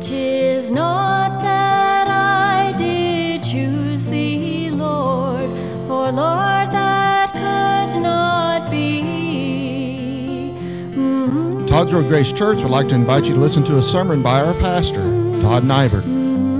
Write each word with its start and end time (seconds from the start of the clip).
Tis 0.00 0.70
not 0.70 1.42
that 1.42 2.08
I 2.08 2.72
did 2.78 3.42
choose 3.42 4.08
thee, 4.08 4.70
Lord, 4.70 5.42
for 5.88 6.12
Lord, 6.12 6.70
that 6.72 7.32
could 7.34 8.02
not 8.02 8.70
be. 8.70 10.54
Mhm. 10.96 11.66
Todd's 11.66 11.92
Road 11.92 12.08
Grace 12.08 12.32
Church 12.32 12.62
would 12.62 12.70
like 12.70 12.88
to 12.88 12.94
invite 12.96 13.24
you 13.24 13.34
to 13.34 13.40
listen 13.40 13.64
to 13.64 13.78
a 13.78 13.82
sermon 13.82 14.22
by 14.22 14.42
our 14.42 14.54
pastor, 14.54 15.02
Todd 15.42 15.64
Nibert. 15.64 16.04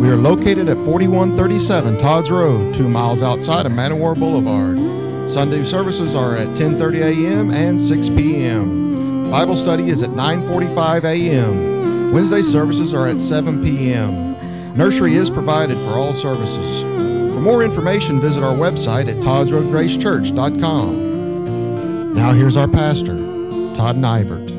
We 0.01 0.09
are 0.11 0.17
located 0.17 0.69
at 0.69 0.79
4137 0.85 1.99
Todd's 1.99 2.31
Road, 2.31 2.75
two 2.75 2.89
miles 2.89 3.23
outside 3.23 3.67
of 3.67 3.73
Man 3.73 3.93
o' 3.93 3.97
War 3.97 4.15
Boulevard. 4.15 4.79
Sunday 5.29 5.65
services 5.65 6.15
are 6.15 6.37
at 6.37 6.49
10:30 6.57 7.01
a.m. 7.03 7.51
and 7.51 7.81
6 7.81 8.11
p.m. 8.11 9.31
Bible 9.31 9.57
study 9.57 9.89
is 9.91 10.03
at 10.03 10.11
9:45 10.11 11.05
a.m. 11.05 11.80
Wednesday 12.13 12.43
services 12.43 12.93
are 12.93 13.07
at 13.07 13.21
7 13.21 13.65
p.m. 13.65 14.35
Nursery 14.77 15.15
is 15.15 15.31
provided 15.31 15.79
for 15.79 15.91
all 15.91 16.13
services. 16.13 16.83
For 16.83 17.41
more 17.41 17.63
information, 17.63 18.21
visit 18.21 18.43
our 18.43 18.53
website 18.53 19.09
at 19.09 19.23
toddsroadgracechurch.com. 19.23 22.13
Now 22.13 22.33
here's 22.33 22.57
our 22.57 22.67
pastor, 22.67 23.15
Todd 23.77 23.95
Nibert. 23.95 24.51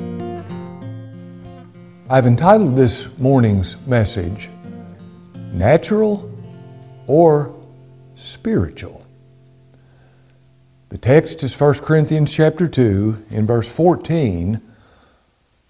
I've 2.09 2.25
entitled 2.25 2.77
this 2.77 3.09
morning's 3.17 3.75
message, 3.85 4.49
Natural 5.51 6.31
or 7.05 7.53
Spiritual. 8.15 9.05
The 10.87 10.97
text 10.97 11.43
is 11.43 11.59
1 11.59 11.79
Corinthians 11.79 12.31
chapter 12.31 12.69
2 12.69 13.25
in 13.29 13.45
verse 13.45 13.67
14. 13.75 14.61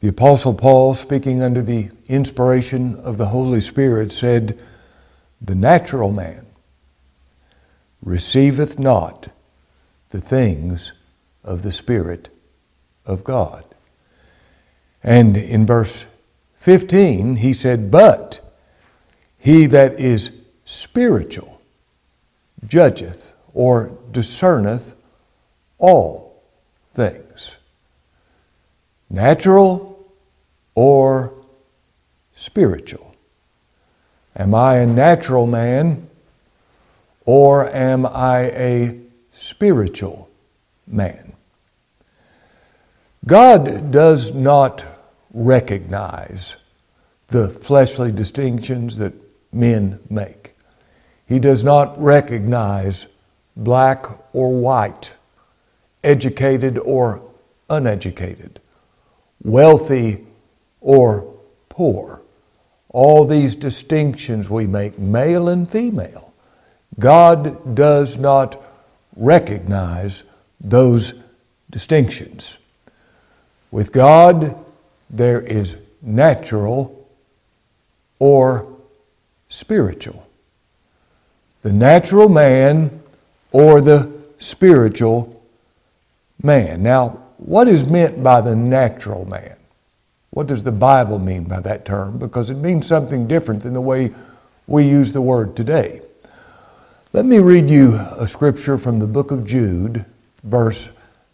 The 0.01 0.09
apostle 0.09 0.55
Paul 0.55 0.95
speaking 0.95 1.41
under 1.43 1.61
the 1.61 1.91
inspiration 2.07 2.95
of 2.95 3.17
the 3.17 3.27
Holy 3.27 3.61
Spirit 3.61 4.11
said, 4.11 4.59
"The 5.39 5.55
natural 5.55 6.11
man 6.11 6.47
receiveth 8.01 8.79
not 8.79 9.29
the 10.09 10.19
things 10.19 10.91
of 11.43 11.61
the 11.61 11.71
Spirit 11.71 12.29
of 13.05 13.23
God." 13.23 13.63
And 15.03 15.37
in 15.37 15.65
verse 15.65 16.05
15, 16.57 17.37
he 17.37 17.53
said, 17.53 17.89
But 17.89 18.39
he 19.37 19.65
that 19.67 19.99
is 19.99 20.31
spiritual 20.65 21.61
judgeth 22.67 23.33
or 23.53 23.91
discerneth 24.11 24.93
all 25.79 26.41
things. 26.93 27.57
Natural 29.09 29.90
or 30.75 31.33
spiritual? 32.33 33.15
Am 34.35 34.55
I 34.55 34.77
a 34.77 34.87
natural 34.87 35.45
man 35.45 36.09
or 37.25 37.69
am 37.69 38.05
I 38.05 38.39
a 38.51 38.99
spiritual 39.31 40.29
man? 40.87 41.33
God 43.25 43.91
does 43.91 44.33
not 44.33 44.85
recognize 45.33 46.55
the 47.27 47.49
fleshly 47.49 48.11
distinctions 48.11 48.97
that 48.97 49.13
men 49.53 49.99
make. 50.09 50.55
He 51.27 51.39
does 51.39 51.63
not 51.63 52.01
recognize 52.01 53.07
black 53.55 54.05
or 54.33 54.59
white, 54.59 55.13
educated 56.03 56.77
or 56.79 57.21
uneducated, 57.69 58.59
wealthy 59.43 60.25
or 60.81 61.33
poor. 61.69 62.21
All 62.89 63.25
these 63.25 63.55
distinctions 63.55 64.49
we 64.49 64.67
make, 64.67 64.99
male 64.99 65.47
and 65.47 65.69
female. 65.69 66.33
God 66.99 67.73
does 67.75 68.17
not 68.17 68.61
recognize 69.15 70.23
those 70.59 71.13
distinctions. 71.69 72.57
With 73.71 73.93
God, 73.93 74.55
there 75.09 75.39
is 75.39 75.77
natural 76.01 77.07
or 78.19 78.67
spiritual. 79.47 80.27
The 81.61 81.71
natural 81.71 82.27
man 82.27 83.01
or 83.51 83.81
the 83.81 84.11
spiritual 84.37 85.41
man. 86.41 86.83
Now, 86.83 87.19
what 87.37 87.67
is 87.67 87.85
meant 87.85 88.23
by 88.23 88.41
the 88.41 88.55
natural 88.55 89.25
man? 89.25 89.55
What 90.31 90.47
does 90.47 90.63
the 90.63 90.71
Bible 90.71 91.19
mean 91.19 91.43
by 91.43 91.59
that 91.59 91.85
term? 91.85 92.17
Because 92.17 92.49
it 92.49 92.55
means 92.55 92.87
something 92.87 93.27
different 93.27 93.63
than 93.63 93.73
the 93.73 93.81
way 93.81 94.11
we 94.65 94.87
use 94.87 95.11
the 95.11 95.21
word 95.21 95.55
today. 95.55 96.01
Let 97.11 97.25
me 97.25 97.39
read 97.39 97.69
you 97.69 97.95
a 97.95 98.25
scripture 98.25 98.77
from 98.77 98.99
the 98.99 99.07
book 99.07 99.31
of 99.31 99.45
Jude, 99.45 100.05
verse 100.43 100.89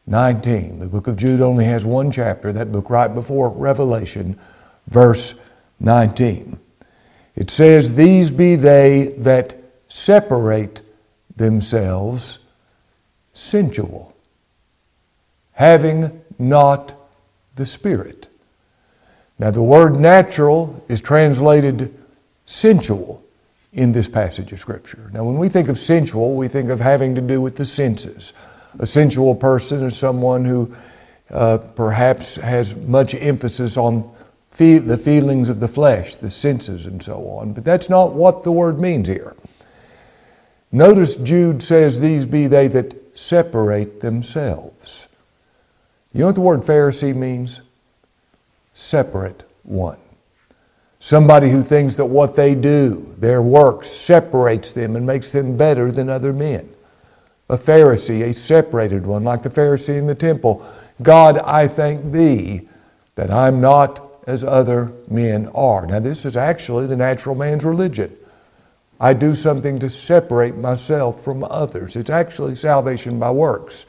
19. 0.07 0.80
The 0.80 0.88
book 0.88 1.06
of 1.06 1.16
Jude 1.16 1.41
only 1.41 1.66
has 1.66 1.86
one 1.86 2.12
chapter, 2.12 2.52
that 2.52 2.72
book 2.72 2.90
right 2.90 3.13
before 3.13 3.50
Revelation, 3.50 4.40
verse 4.88 5.36
19. 5.80 6.57
It 7.36 7.52
says, 7.52 7.94
These 7.94 8.31
be 8.31 8.56
they 8.56 9.13
that 9.19 9.56
separate 9.88 10.81
themselves 11.36 12.40
sensual, 13.31 14.16
having 15.52 16.24
not 16.40 16.96
the 17.56 17.68
Spirit. 17.68 18.28
Now, 19.40 19.52
the 19.52 19.62
word 19.62 20.00
natural 20.00 20.84
is 20.88 21.02
translated 21.02 21.94
sensual 22.46 23.24
in 23.74 23.92
this 23.92 24.09
passage 24.09 24.52
of 24.52 24.59
Scripture. 24.59 25.12
Now, 25.14 25.24
when 25.24 25.38
we 25.38 25.50
think 25.50 25.70
of 25.70 25.78
sensual, 25.78 26.36
we 26.36 26.48
think 26.48 26.70
of 26.70 26.80
having 26.80 27.14
to 27.16 27.22
do 27.22 27.40
with 27.40 27.56
the 27.56 27.66
senses. 27.66 28.34
A 28.80 28.88
sensual 28.88 29.36
person 29.36 29.84
is 29.84 29.98
someone 29.98 30.46
who 30.46 30.74
uh, 31.30 31.59
perhaps 31.75 32.38
has 32.38 32.75
much 32.75 33.14
emphasis 33.14 33.78
on 33.78 34.09
fe- 34.50 34.80
the 34.80 34.98
feelings 34.98 35.50
of 35.50 35.59
the 35.59 35.68
flesh, 35.68 36.16
the 36.16 36.30
senses, 36.30 36.88
and 36.88 37.04
so 37.04 37.28
on. 37.30 37.54
But 37.54 37.64
that's 37.64 37.90
not 37.90 38.14
what 38.14 38.44
the 38.44 38.52
word 38.52 38.80
means 38.80 39.08
here. 39.08 39.36
Notice 40.72 41.16
Jude 41.16 41.62
says, 41.62 42.00
These 42.00 42.25
be 42.25 42.48
they 42.48 42.68
that 42.69 43.16
separate 43.18 44.00
themselves. 44.00 45.08
You 46.14 46.22
know 46.22 46.28
what 46.28 46.36
the 46.36 46.42
word 46.42 46.62
Pharisee 46.62 47.16
means? 47.16 47.62
Separate 48.77 49.43
one. 49.63 49.97
Somebody 50.99 51.49
who 51.49 51.63
thinks 51.63 51.95
that 51.95 52.05
what 52.05 52.35
they 52.35 52.53
do, 52.53 53.11
their 53.17 53.41
works, 53.41 53.88
separates 53.89 54.71
them 54.71 54.95
and 54.95 55.03
makes 55.03 55.31
them 55.31 55.57
better 55.57 55.91
than 55.91 56.09
other 56.09 56.31
men 56.31 56.69
a 57.49 57.57
Pharisee, 57.57 58.21
a 58.21 58.31
separated 58.31 59.03
one, 59.03 59.23
like 59.23 59.41
the 59.41 59.49
Pharisee 59.49 59.97
in 59.97 60.05
the 60.05 60.13
temple. 60.13 60.63
God, 61.01 61.39
I 61.39 61.67
thank 61.67 62.11
thee 62.11 62.69
that 63.15 63.31
I'm 63.31 63.59
not 63.59 64.21
as 64.27 64.43
other 64.43 64.94
men 65.09 65.47
are. 65.55 65.88
Now, 65.88 65.99
this 65.99 66.23
is 66.23 66.38
actually 66.38 66.85
the 66.85 66.97
natural 66.97 67.33
man's 67.33 67.65
religion. 67.65 68.15
I 68.99 69.13
do 69.13 69.33
something 69.33 69.79
to 69.79 69.89
separate 69.89 70.55
myself 70.55 71.23
from 71.23 71.44
others. 71.45 71.95
It's 71.95 72.11
actually 72.11 72.53
salvation 72.53 73.17
by 73.17 73.31
works. 73.31 73.88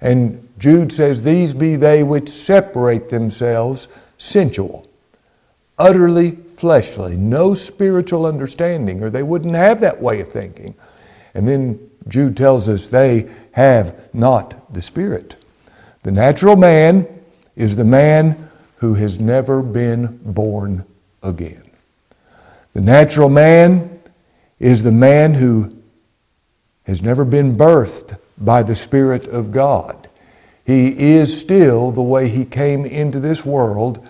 And 0.00 0.48
Jude 0.56 0.92
says, 0.92 1.24
These 1.24 1.52
be 1.52 1.74
they 1.74 2.04
which 2.04 2.28
separate 2.28 3.08
themselves 3.08 3.88
sensual, 4.20 4.86
utterly 5.78 6.32
fleshly, 6.32 7.16
no 7.16 7.54
spiritual 7.54 8.26
understanding, 8.26 9.02
or 9.02 9.08
they 9.08 9.22
wouldn't 9.22 9.54
have 9.54 9.80
that 9.80 10.00
way 10.00 10.20
of 10.20 10.30
thinking. 10.30 10.74
And 11.32 11.48
then 11.48 11.90
Jude 12.06 12.36
tells 12.36 12.68
us 12.68 12.88
they 12.88 13.30
have 13.52 14.14
not 14.14 14.72
the 14.74 14.82
Spirit. 14.82 15.36
The 16.02 16.12
natural 16.12 16.56
man 16.56 17.08
is 17.56 17.76
the 17.76 17.84
man 17.84 18.50
who 18.76 18.94
has 18.94 19.18
never 19.18 19.62
been 19.62 20.20
born 20.22 20.84
again. 21.22 21.70
The 22.74 22.82
natural 22.82 23.30
man 23.30 24.00
is 24.58 24.82
the 24.82 24.92
man 24.92 25.32
who 25.34 25.76
has 26.84 27.02
never 27.02 27.24
been 27.24 27.56
birthed 27.56 28.18
by 28.36 28.62
the 28.62 28.76
Spirit 28.76 29.24
of 29.24 29.50
God. 29.50 29.99
He 30.70 31.14
is 31.16 31.36
still 31.36 31.90
the 31.90 32.00
way 32.00 32.28
he 32.28 32.44
came 32.44 32.86
into 32.86 33.18
this 33.18 33.44
world, 33.44 34.06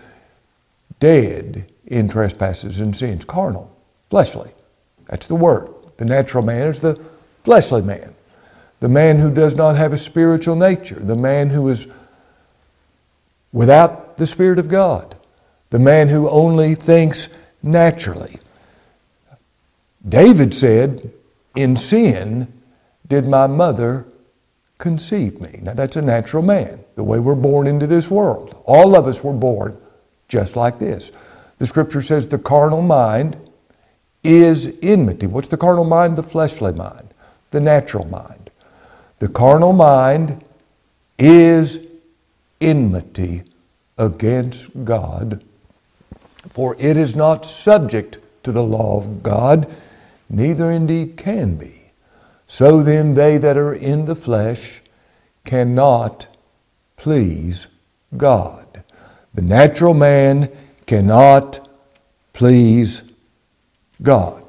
dead 0.99 1.73
in 1.87 2.07
trespasses 2.07 2.81
and 2.81 2.95
sins, 2.95 3.25
carnal, 3.25 3.75
fleshly. 4.11 4.51
That's 5.07 5.27
the 5.27 5.37
word. 5.37 5.71
The 5.97 6.05
natural 6.05 6.45
man 6.45 6.67
is 6.67 6.83
the 6.83 7.03
fleshly 7.45 7.81
man, 7.81 8.15
the 8.81 8.91
man 8.91 9.21
who 9.21 9.33
does 9.33 9.55
not 9.55 9.77
have 9.77 9.95
a 9.95 9.97
spiritual 9.97 10.55
nature, 10.55 11.01
the 11.01 11.17
man 11.17 11.49
who 11.49 11.67
is 11.71 11.87
without 13.55 14.19
the 14.19 14.27
Spirit 14.27 14.59
of 14.59 14.69
God, 14.69 15.17
the 15.71 15.79
man 15.79 16.11
who 16.11 16.29
only 16.29 16.75
thinks 16.75 17.31
naturally. 17.62 18.37
David 20.07 20.53
said, 20.53 21.11
In 21.57 21.79
sin 21.79 22.53
did 23.09 23.27
my 23.27 23.47
mother 23.47 24.05
conceive 24.81 25.41
me. 25.41 25.61
Now 25.62 25.75
that's 25.75 25.97
a 25.97 26.03
natural 26.03 26.43
man, 26.43 26.82
the 26.97 27.05
way 27.05 27.21
we're 27.21 27.37
born 27.37 27.69
into 27.69 27.87
this 27.87 28.11
world. 28.11 28.61
All 28.65 28.97
of 28.97 29.06
us 29.06 29.23
were 29.23 29.32
born 29.32 29.79
just 30.27 30.56
like 30.56 30.79
this. 30.79 31.12
The 31.59 31.67
scripture 31.67 32.03
says 32.03 32.29
the 32.29 32.38
carnal 32.38 32.82
mind 32.82 33.37
is 34.25 34.73
enmity. 34.82 35.27
What's 35.27 35.49
the 35.49 35.56
carnal 35.56 35.85
mind? 35.85 36.17
The 36.17 36.23
fleshly 36.23 36.73
mind, 36.73 37.15
the 37.50 37.61
natural 37.61 38.06
mind. 38.06 38.50
The 39.19 39.29
carnal 39.29 39.75
mind 39.75 40.43
is 41.19 41.79
enmity 42.61 43.43
against 43.99 44.71
God, 44.85 45.44
for 46.49 46.75
it 46.79 46.97
is 46.97 47.15
not 47.15 47.44
subject 47.44 48.19
to 48.43 48.53
the 48.53 48.62
law 48.62 48.97
of 48.97 49.23
God, 49.23 49.71
neither 50.31 50.71
indeed 50.71 51.19
can 51.19 51.56
be. 51.56 51.80
So 52.52 52.82
then, 52.82 53.14
they 53.14 53.38
that 53.38 53.56
are 53.56 53.73
in 53.73 54.06
the 54.06 54.17
flesh 54.17 54.82
cannot 55.44 56.26
please 56.97 57.69
God. 58.17 58.82
The 59.32 59.43
natural 59.43 59.94
man 59.94 60.50
cannot 60.85 61.70
please 62.32 63.05
God. 64.02 64.43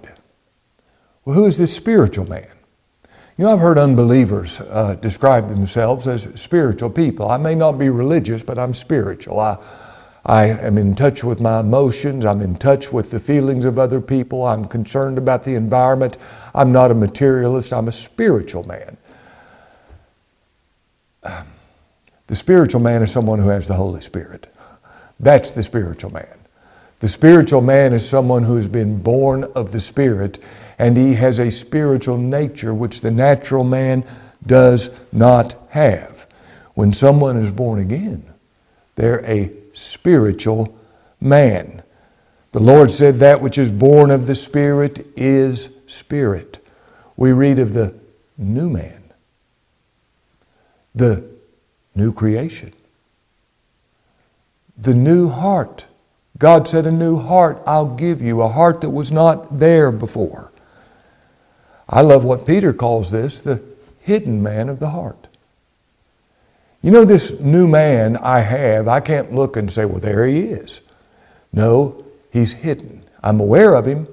Well, 1.25 1.35
who 1.35 1.45
is 1.45 1.59
this 1.59 1.75
spiritual 1.75 2.27
man? 2.27 2.49
You 3.37 3.45
know, 3.45 3.53
I've 3.53 3.59
heard 3.59 3.77
unbelievers 3.77 4.59
uh, 4.61 4.95
describe 4.95 5.47
themselves 5.47 6.07
as 6.07 6.27
spiritual 6.33 6.89
people. 6.89 7.29
I 7.29 7.37
may 7.37 7.53
not 7.53 7.73
be 7.73 7.89
religious, 7.89 8.41
but 8.41 8.57
I'm 8.57 8.73
spiritual. 8.73 9.39
I, 9.39 9.63
I 10.25 10.45
am 10.45 10.77
in 10.77 10.95
touch 10.95 11.23
with 11.23 11.41
my 11.41 11.61
emotions. 11.61 12.25
I'm 12.25 12.41
in 12.41 12.57
touch 12.57 12.93
with 12.93 13.11
the 13.11 13.19
feelings 13.19 13.65
of 13.65 13.79
other 13.79 14.01
people. 14.01 14.45
I'm 14.45 14.65
concerned 14.65 15.17
about 15.17 15.43
the 15.43 15.55
environment. 15.55 16.17
I'm 16.53 16.71
not 16.71 16.91
a 16.91 16.95
materialist. 16.95 17.73
I'm 17.73 17.87
a 17.87 17.91
spiritual 17.91 18.63
man. 18.67 18.97
The 22.27 22.35
spiritual 22.35 22.81
man 22.81 23.03
is 23.03 23.11
someone 23.11 23.39
who 23.39 23.49
has 23.49 23.67
the 23.67 23.73
Holy 23.75 24.01
Spirit. 24.01 24.47
That's 25.19 25.51
the 25.51 25.63
spiritual 25.63 26.13
man. 26.13 26.39
The 26.99 27.09
spiritual 27.09 27.61
man 27.61 27.93
is 27.93 28.07
someone 28.07 28.43
who 28.43 28.57
has 28.57 28.67
been 28.67 29.01
born 29.01 29.45
of 29.55 29.71
the 29.71 29.81
Spirit 29.81 30.39
and 30.79 30.95
he 30.97 31.15
has 31.15 31.39
a 31.39 31.51
spiritual 31.51 32.17
nature 32.17 32.73
which 32.73 33.01
the 33.01 33.11
natural 33.11 33.63
man 33.63 34.05
does 34.45 34.89
not 35.11 35.55
have. 35.69 36.27
When 36.75 36.93
someone 36.93 37.37
is 37.37 37.51
born 37.51 37.79
again, 37.79 38.30
they're 39.01 39.25
a 39.25 39.51
spiritual 39.73 40.77
man. 41.19 41.83
The 42.51 42.59
Lord 42.59 42.91
said, 42.91 43.15
That 43.15 43.41
which 43.41 43.57
is 43.57 43.71
born 43.71 44.11
of 44.11 44.27
the 44.27 44.35
Spirit 44.35 45.07
is 45.15 45.69
spirit. 45.87 46.65
We 47.15 47.31
read 47.31 47.59
of 47.59 47.73
the 47.73 47.95
new 48.37 48.69
man, 48.69 49.13
the 50.95 51.23
new 51.95 52.13
creation, 52.13 52.73
the 54.77 54.93
new 54.93 55.29
heart 55.29 55.85
God 56.41 56.67
said, 56.67 56.87
A 56.87 56.91
new 56.91 57.19
heart 57.19 57.61
I'll 57.67 57.85
give 57.85 58.19
you, 58.19 58.41
a 58.41 58.47
heart 58.47 58.81
that 58.81 58.89
was 58.89 59.11
not 59.11 59.59
there 59.59 59.91
before. 59.91 60.51
I 61.87 62.01
love 62.01 62.23
what 62.23 62.47
Peter 62.47 62.73
calls 62.73 63.11
this 63.11 63.41
the 63.41 63.61
hidden 63.99 64.41
man 64.41 64.67
of 64.67 64.79
the 64.79 64.89
heart. 64.89 65.20
You 66.81 66.91
know, 66.91 67.05
this 67.05 67.31
new 67.39 67.67
man 67.67 68.17
I 68.17 68.39
have, 68.39 68.87
I 68.87 68.99
can't 68.99 69.33
look 69.33 69.55
and 69.55 69.71
say, 69.71 69.85
well, 69.85 69.99
there 69.99 70.25
he 70.25 70.39
is. 70.39 70.81
No, 71.53 72.05
he's 72.31 72.53
hidden. 72.53 73.03
I'm 73.23 73.39
aware 73.39 73.75
of 73.75 73.85
him, 73.85 74.07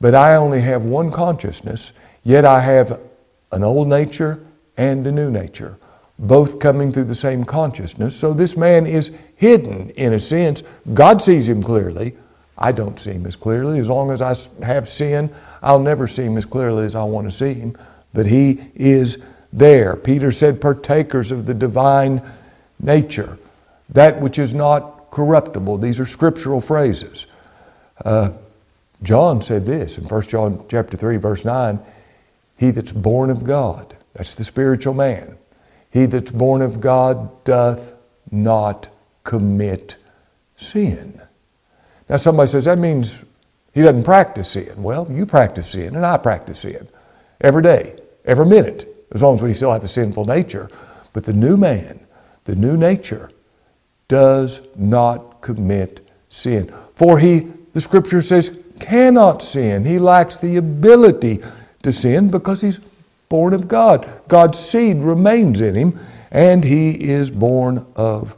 but 0.00 0.14
I 0.14 0.36
only 0.36 0.60
have 0.60 0.84
one 0.84 1.10
consciousness, 1.10 1.92
yet 2.22 2.44
I 2.44 2.60
have 2.60 3.02
an 3.50 3.64
old 3.64 3.88
nature 3.88 4.44
and 4.76 5.06
a 5.06 5.12
new 5.12 5.30
nature 5.30 5.78
both 6.18 6.58
coming 6.58 6.92
through 6.92 7.04
the 7.04 7.14
same 7.14 7.44
consciousness. 7.44 8.16
So 8.16 8.32
this 8.32 8.56
man 8.56 8.86
is 8.86 9.12
hidden 9.36 9.90
in 9.90 10.14
a 10.14 10.18
sense. 10.18 10.62
God 10.92 11.20
sees 11.20 11.48
him 11.48 11.62
clearly. 11.62 12.16
I 12.56 12.70
don't 12.70 12.98
see 12.98 13.12
him 13.12 13.26
as 13.26 13.34
clearly. 13.34 13.80
As 13.80 13.88
long 13.88 14.10
as 14.10 14.22
I 14.22 14.36
have 14.64 14.88
sin, 14.88 15.34
I'll 15.62 15.80
never 15.80 16.06
see 16.06 16.22
him 16.22 16.36
as 16.36 16.44
clearly 16.44 16.84
as 16.84 16.94
I 16.94 17.02
want 17.02 17.28
to 17.28 17.36
see 17.36 17.54
him. 17.54 17.76
But 18.12 18.26
he 18.26 18.60
is 18.76 19.18
there. 19.54 19.96
Peter 19.96 20.32
said, 20.32 20.60
partakers 20.60 21.30
of 21.30 21.46
the 21.46 21.54
divine 21.54 22.20
nature, 22.80 23.38
that 23.88 24.20
which 24.20 24.38
is 24.38 24.52
not 24.52 25.10
corruptible. 25.10 25.78
These 25.78 26.00
are 26.00 26.06
scriptural 26.06 26.60
phrases. 26.60 27.26
Uh, 28.04 28.30
John 29.02 29.40
said 29.40 29.64
this 29.64 29.96
in 29.96 30.04
1 30.04 30.22
John 30.22 30.64
chapter 30.68 30.96
3, 30.96 31.16
verse 31.18 31.44
9, 31.44 31.78
he 32.56 32.70
that's 32.70 32.92
born 32.92 33.30
of 33.30 33.44
God, 33.44 33.96
that's 34.14 34.34
the 34.34 34.44
spiritual 34.44 34.94
man, 34.94 35.38
he 35.90 36.06
that's 36.06 36.32
born 36.32 36.60
of 36.60 36.80
God 36.80 37.44
doth 37.44 37.94
not 38.30 38.88
commit 39.22 39.96
sin. 40.56 41.20
Now, 42.08 42.16
somebody 42.16 42.48
says 42.48 42.64
that 42.64 42.78
means 42.78 43.22
he 43.72 43.82
doesn't 43.82 44.04
practice 44.04 44.50
sin. 44.50 44.82
Well, 44.82 45.06
you 45.10 45.26
practice 45.26 45.70
sin, 45.70 45.94
and 45.94 46.04
I 46.04 46.16
practice 46.16 46.60
sin 46.60 46.88
every 47.40 47.62
day, 47.62 48.00
every 48.24 48.46
minute, 48.46 48.93
as 49.14 49.22
long 49.22 49.36
as 49.36 49.42
we 49.42 49.54
still 49.54 49.72
have 49.72 49.84
a 49.84 49.88
sinful 49.88 50.26
nature. 50.26 50.68
But 51.12 51.24
the 51.24 51.32
new 51.32 51.56
man, 51.56 52.00
the 52.44 52.54
new 52.56 52.76
nature, 52.76 53.30
does 54.08 54.60
not 54.76 55.40
commit 55.40 56.06
sin. 56.28 56.74
For 56.94 57.18
he, 57.18 57.48
the 57.72 57.80
scripture 57.80 58.20
says, 58.20 58.58
cannot 58.80 59.40
sin. 59.40 59.84
He 59.84 59.98
lacks 59.98 60.38
the 60.38 60.56
ability 60.56 61.42
to 61.82 61.92
sin 61.92 62.30
because 62.30 62.60
he's 62.60 62.80
born 63.28 63.54
of 63.54 63.68
God. 63.68 64.08
God's 64.28 64.58
seed 64.58 64.98
remains 64.98 65.60
in 65.60 65.74
him, 65.74 65.98
and 66.30 66.64
he 66.64 66.90
is 66.90 67.30
born 67.30 67.86
of 67.96 68.36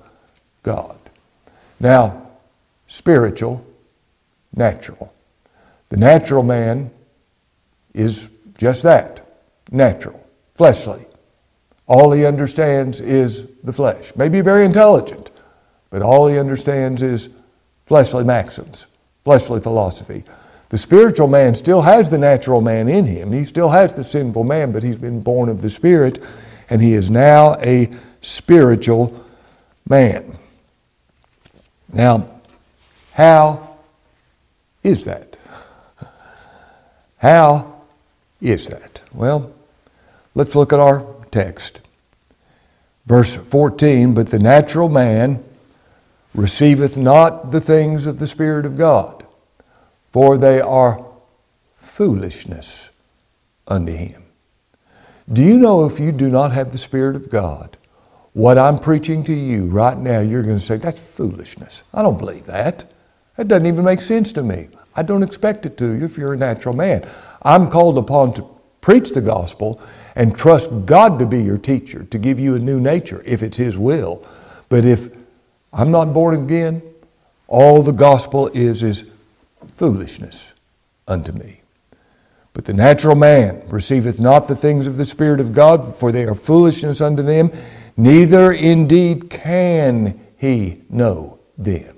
God. 0.62 0.98
Now, 1.80 2.28
spiritual, 2.86 3.64
natural. 4.54 5.12
The 5.88 5.96
natural 5.96 6.42
man 6.42 6.90
is 7.94 8.30
just 8.58 8.82
that 8.82 9.26
natural, 9.70 10.25
fleshly. 10.56 11.04
All 11.86 12.10
he 12.12 12.26
understands 12.26 13.00
is 13.00 13.46
the 13.62 13.72
flesh. 13.72 14.12
Maybe 14.16 14.40
very 14.40 14.64
intelligent, 14.64 15.30
but 15.90 16.02
all 16.02 16.26
he 16.26 16.38
understands 16.38 17.02
is 17.02 17.28
fleshly 17.84 18.24
maxims, 18.24 18.86
fleshly 19.24 19.60
philosophy. 19.60 20.24
The 20.70 20.78
spiritual 20.78 21.28
man 21.28 21.54
still 21.54 21.82
has 21.82 22.10
the 22.10 22.18
natural 22.18 22.60
man 22.60 22.88
in 22.88 23.04
him. 23.04 23.30
He 23.30 23.44
still 23.44 23.68
has 23.68 23.94
the 23.94 24.02
sinful 24.02 24.42
man, 24.42 24.72
but 24.72 24.82
he's 24.82 24.98
been 24.98 25.20
born 25.20 25.48
of 25.48 25.62
the 25.62 25.70
Spirit, 25.70 26.22
and 26.68 26.82
he 26.82 26.94
is 26.94 27.08
now 27.08 27.54
a 27.60 27.88
spiritual 28.20 29.24
man. 29.88 30.36
Now, 31.92 32.28
how 33.12 33.76
is 34.82 35.04
that? 35.04 35.38
How 37.18 37.82
is 38.40 38.66
that? 38.66 39.02
Well, 39.12 39.55
let's 40.36 40.54
look 40.54 40.72
at 40.72 40.78
our 40.78 41.04
text. 41.32 41.80
Verse 43.06 43.34
14 43.34 44.14
But 44.14 44.28
the 44.28 44.38
natural 44.38 44.88
man 44.88 45.42
receiveth 46.32 46.96
not 46.96 47.50
the 47.50 47.60
things 47.60 48.06
of 48.06 48.20
the 48.20 48.28
Spirit 48.28 48.64
of 48.64 48.78
God 48.78 49.24
for 50.16 50.38
they 50.38 50.62
are 50.62 51.04
foolishness 51.76 52.88
unto 53.68 53.92
him. 53.92 54.24
Do 55.30 55.42
you 55.42 55.58
know 55.58 55.84
if 55.84 56.00
you 56.00 56.10
do 56.10 56.30
not 56.30 56.52
have 56.52 56.72
the 56.72 56.78
Spirit 56.78 57.16
of 57.16 57.28
God, 57.28 57.76
what 58.32 58.56
I'm 58.56 58.78
preaching 58.78 59.24
to 59.24 59.34
you 59.34 59.66
right 59.66 59.98
now, 59.98 60.20
you're 60.20 60.42
going 60.42 60.56
to 60.56 60.64
say, 60.64 60.78
that's 60.78 60.98
foolishness. 60.98 61.82
I 61.92 62.00
don't 62.00 62.18
believe 62.18 62.46
that. 62.46 62.86
That 63.36 63.48
doesn't 63.48 63.66
even 63.66 63.84
make 63.84 64.00
sense 64.00 64.32
to 64.32 64.42
me. 64.42 64.68
I 64.94 65.02
don't 65.02 65.22
expect 65.22 65.66
it 65.66 65.76
to 65.76 65.92
you 65.92 66.06
if 66.06 66.16
you're 66.16 66.32
a 66.32 66.38
natural 66.38 66.74
man. 66.74 67.06
I'm 67.42 67.68
called 67.68 67.98
upon 67.98 68.32
to 68.34 68.48
preach 68.80 69.10
the 69.10 69.20
gospel 69.20 69.82
and 70.16 70.36
trust 70.36 70.70
God 70.86 71.18
to 71.20 71.26
be 71.26 71.42
your 71.42 71.58
teacher, 71.58 72.04
to 72.04 72.18
give 72.18 72.40
you 72.40 72.56
a 72.56 72.58
new 72.58 72.80
nature 72.80 73.22
if 73.24 73.42
it's 73.42 73.58
His 73.58 73.76
will. 73.78 74.26
But 74.68 74.84
if 74.84 75.10
I'm 75.72 75.92
not 75.92 76.12
born 76.12 76.42
again, 76.42 76.82
all 77.46 77.82
the 77.82 77.92
gospel 77.92 78.48
is 78.48 78.82
is 78.82 79.04
foolishness 79.72 80.54
unto 81.06 81.32
me. 81.32 81.60
But 82.54 82.64
the 82.64 82.72
natural 82.72 83.14
man 83.14 83.62
receiveth 83.68 84.18
not 84.18 84.48
the 84.48 84.56
things 84.56 84.86
of 84.86 84.96
the 84.96 85.04
Spirit 85.04 85.38
of 85.38 85.52
God, 85.52 85.94
for 85.94 86.10
they 86.10 86.24
are 86.24 86.34
foolishness 86.34 87.02
unto 87.02 87.22
them, 87.22 87.52
neither 87.98 88.50
indeed 88.50 89.28
can 89.28 90.18
he 90.38 90.80
know 90.88 91.38
them. 91.58 91.94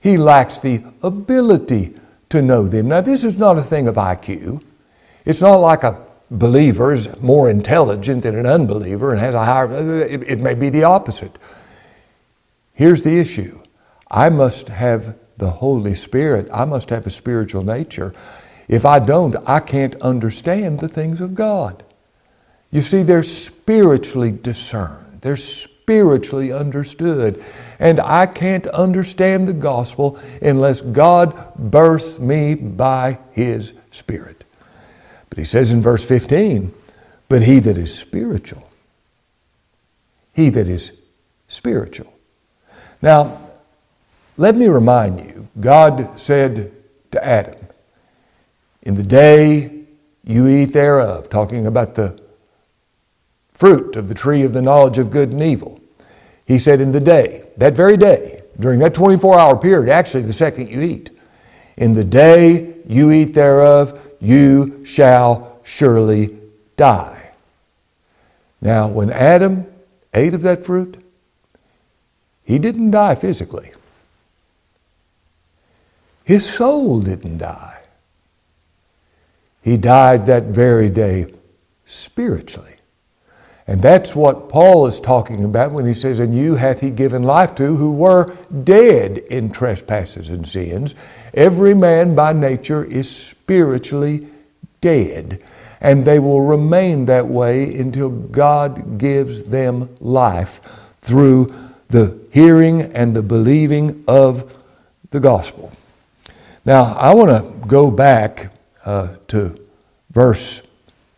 He 0.00 0.16
lacks 0.16 0.58
the 0.58 0.82
ability 1.02 1.94
to 2.30 2.40
know 2.40 2.66
them. 2.66 2.88
Now, 2.88 3.02
this 3.02 3.24
is 3.24 3.36
not 3.36 3.58
a 3.58 3.62
thing 3.62 3.88
of 3.88 3.96
IQ. 3.96 4.62
It's 5.26 5.42
not 5.42 5.56
like 5.56 5.82
a 5.82 6.07
believer 6.30 6.92
is 6.92 7.08
more 7.20 7.48
intelligent 7.48 8.22
than 8.22 8.34
an 8.34 8.46
unbeliever 8.46 9.12
and 9.12 9.20
has 9.20 9.34
a 9.34 9.44
higher, 9.44 10.02
it, 10.02 10.22
it 10.24 10.38
may 10.40 10.54
be 10.54 10.70
the 10.70 10.84
opposite. 10.84 11.38
Here's 12.74 13.02
the 13.02 13.18
issue 13.18 13.60
I 14.10 14.30
must 14.30 14.68
have 14.68 15.16
the 15.38 15.50
Holy 15.50 15.94
Spirit, 15.94 16.48
I 16.52 16.64
must 16.64 16.90
have 16.90 17.06
a 17.06 17.10
spiritual 17.10 17.62
nature. 17.62 18.12
If 18.66 18.84
I 18.84 18.98
don't, 18.98 19.34
I 19.46 19.60
can't 19.60 19.94
understand 20.02 20.80
the 20.80 20.88
things 20.88 21.20
of 21.20 21.34
God. 21.34 21.84
You 22.70 22.82
see, 22.82 23.02
they're 23.02 23.22
spiritually 23.22 24.32
discerned, 24.32 25.22
they're 25.22 25.36
spiritually 25.36 26.52
understood. 26.52 27.42
And 27.78 27.98
I 28.00 28.26
can't 28.26 28.66
understand 28.68 29.48
the 29.48 29.54
gospel 29.54 30.18
unless 30.42 30.82
God 30.82 31.54
births 31.56 32.18
me 32.18 32.54
by 32.56 33.18
His 33.32 33.72
Spirit. 33.90 34.37
But 35.38 35.42
he 35.42 35.46
says 35.50 35.70
in 35.70 35.80
verse 35.80 36.04
15, 36.04 36.74
but 37.28 37.42
he 37.42 37.60
that 37.60 37.78
is 37.78 37.96
spiritual, 37.96 38.68
he 40.32 40.50
that 40.50 40.66
is 40.66 40.90
spiritual. 41.46 42.12
Now, 43.00 43.40
let 44.36 44.56
me 44.56 44.66
remind 44.66 45.20
you, 45.20 45.46
God 45.60 46.18
said 46.18 46.72
to 47.12 47.24
Adam, 47.24 47.54
In 48.82 48.96
the 48.96 49.04
day 49.04 49.84
you 50.24 50.48
eat 50.48 50.72
thereof, 50.72 51.30
talking 51.30 51.68
about 51.68 51.94
the 51.94 52.20
fruit 53.52 53.94
of 53.94 54.08
the 54.08 54.16
tree 54.16 54.42
of 54.42 54.52
the 54.52 54.60
knowledge 54.60 54.98
of 54.98 55.12
good 55.12 55.30
and 55.30 55.40
evil. 55.40 55.80
He 56.46 56.58
said, 56.58 56.80
In 56.80 56.90
the 56.90 57.00
day, 57.00 57.44
that 57.58 57.74
very 57.74 57.96
day, 57.96 58.42
during 58.58 58.80
that 58.80 58.92
24 58.92 59.38
hour 59.38 59.56
period, 59.56 59.88
actually 59.88 60.24
the 60.24 60.32
second 60.32 60.68
you 60.68 60.80
eat, 60.80 61.16
in 61.76 61.92
the 61.92 62.02
day 62.02 62.74
you 62.88 63.12
eat 63.12 63.34
thereof, 63.34 64.07
you 64.20 64.84
shall 64.84 65.60
surely 65.62 66.36
die. 66.76 67.32
Now, 68.60 68.88
when 68.88 69.10
Adam 69.10 69.66
ate 70.14 70.34
of 70.34 70.42
that 70.42 70.64
fruit, 70.64 71.02
he 72.44 72.58
didn't 72.58 72.90
die 72.90 73.14
physically. 73.14 73.72
His 76.24 76.48
soul 76.48 77.00
didn't 77.00 77.38
die. 77.38 77.80
He 79.62 79.76
died 79.76 80.26
that 80.26 80.44
very 80.44 80.90
day 80.90 81.34
spiritually. 81.84 82.77
And 83.68 83.82
that's 83.82 84.16
what 84.16 84.48
Paul 84.48 84.86
is 84.86 84.98
talking 84.98 85.44
about 85.44 85.72
when 85.72 85.84
he 85.84 85.92
says, 85.92 86.20
And 86.20 86.34
you 86.34 86.54
hath 86.54 86.80
he 86.80 86.88
given 86.88 87.22
life 87.22 87.54
to 87.56 87.76
who 87.76 87.92
were 87.92 88.34
dead 88.64 89.18
in 89.18 89.50
trespasses 89.50 90.30
and 90.30 90.46
sins. 90.46 90.94
Every 91.34 91.74
man 91.74 92.14
by 92.14 92.32
nature 92.32 92.82
is 92.82 93.14
spiritually 93.14 94.26
dead, 94.80 95.42
and 95.82 96.02
they 96.02 96.18
will 96.18 96.40
remain 96.40 97.04
that 97.06 97.28
way 97.28 97.76
until 97.76 98.08
God 98.08 98.96
gives 98.96 99.44
them 99.44 99.94
life 100.00 100.62
through 101.02 101.54
the 101.88 102.18
hearing 102.32 102.80
and 102.94 103.14
the 103.14 103.22
believing 103.22 104.02
of 104.08 104.64
the 105.10 105.20
gospel. 105.20 105.70
Now, 106.64 106.94
I 106.94 107.12
want 107.12 107.30
to 107.30 107.68
go 107.68 107.90
back 107.90 108.50
uh, 108.86 109.16
to 109.28 109.60
verse 110.10 110.62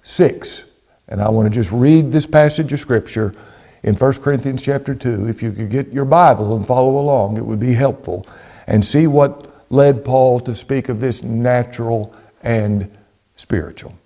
6 0.02 0.64
and 1.10 1.20
I 1.20 1.28
want 1.28 1.46
to 1.46 1.54
just 1.54 1.72
read 1.72 2.12
this 2.12 2.26
passage 2.26 2.72
of 2.72 2.80
Scripture 2.80 3.34
in 3.82 3.94
1 3.94 4.12
Corinthians 4.14 4.62
chapter 4.62 4.94
2. 4.94 5.28
If 5.28 5.42
you 5.42 5.52
could 5.52 5.70
get 5.70 5.92
your 5.92 6.04
Bible 6.04 6.56
and 6.56 6.66
follow 6.66 6.98
along, 6.98 7.36
it 7.36 7.44
would 7.44 7.60
be 7.60 7.74
helpful. 7.74 8.26
And 8.66 8.84
see 8.84 9.06
what 9.06 9.52
led 9.70 10.04
Paul 10.04 10.40
to 10.40 10.54
speak 10.54 10.88
of 10.88 11.00
this 11.00 11.22
natural 11.22 12.14
and 12.42 12.96
spiritual. 13.36 13.98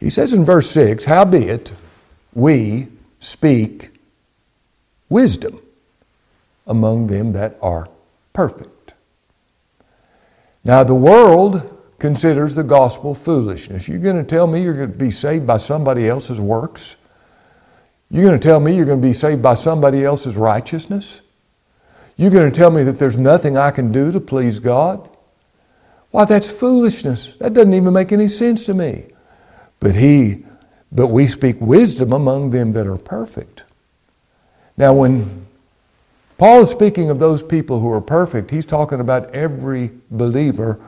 He 0.00 0.10
says 0.10 0.32
in 0.32 0.44
verse 0.44 0.70
6 0.70 1.04
Howbeit, 1.04 1.72
we 2.34 2.88
speak 3.20 3.90
wisdom 5.08 5.60
among 6.66 7.08
them 7.08 7.32
that 7.32 7.56
are 7.62 7.88
perfect. 8.32 8.94
Now, 10.64 10.84
the 10.84 10.94
world 10.94 11.79
considers 12.00 12.54
the 12.54 12.64
gospel 12.64 13.14
foolishness. 13.14 13.86
You're 13.86 13.98
going 13.98 14.16
to 14.16 14.24
tell 14.24 14.46
me 14.46 14.62
you're 14.62 14.74
going 14.74 14.90
to 14.90 14.98
be 14.98 15.10
saved 15.10 15.46
by 15.46 15.58
somebody 15.58 16.08
else's 16.08 16.40
works? 16.40 16.96
You're 18.10 18.24
going 18.26 18.38
to 18.38 18.42
tell 18.42 18.58
me 18.58 18.74
you're 18.74 18.86
going 18.86 19.00
to 19.00 19.06
be 19.06 19.12
saved 19.12 19.42
by 19.42 19.54
somebody 19.54 20.04
else's 20.04 20.36
righteousness? 20.36 21.20
You're 22.16 22.30
going 22.30 22.50
to 22.50 22.56
tell 22.56 22.70
me 22.70 22.82
that 22.82 22.98
there's 22.98 23.16
nothing 23.16 23.56
I 23.56 23.70
can 23.70 23.92
do 23.92 24.10
to 24.12 24.20
please 24.20 24.58
God? 24.58 25.08
Why, 26.10 26.24
that's 26.24 26.50
foolishness. 26.50 27.36
That 27.36 27.52
doesn't 27.52 27.72
even 27.72 27.92
make 27.92 28.10
any 28.10 28.28
sense 28.28 28.64
to 28.66 28.74
me. 28.74 29.06
But 29.78 29.94
he, 29.94 30.44
but 30.90 31.08
we 31.08 31.26
speak 31.28 31.60
wisdom 31.60 32.12
among 32.12 32.50
them 32.50 32.72
that 32.72 32.86
are 32.86 32.96
perfect. 32.96 33.62
Now, 34.76 34.92
when 34.92 35.46
Paul 36.36 36.62
is 36.62 36.70
speaking 36.70 37.10
of 37.10 37.18
those 37.18 37.42
people 37.42 37.80
who 37.80 37.92
are 37.92 38.00
perfect, 38.00 38.50
he's 38.50 38.66
talking 38.66 39.00
about 39.00 39.32
every 39.34 39.90
believer 40.10 40.80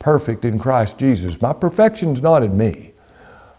perfect 0.00 0.44
in 0.44 0.58
Christ 0.58 0.98
Jesus. 0.98 1.40
My 1.40 1.52
perfection's 1.52 2.20
not 2.20 2.42
in 2.42 2.58
me, 2.58 2.92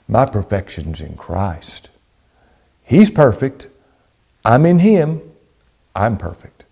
my 0.10 0.26
perfection's 0.26 1.00
in 1.00 1.16
Christ. 1.16 1.90
He's 2.84 3.10
perfect. 3.10 3.70
I'm 4.44 4.66
in 4.66 4.80
Him. 4.80 5.22
I'm 5.96 6.18
perfect. 6.18 6.66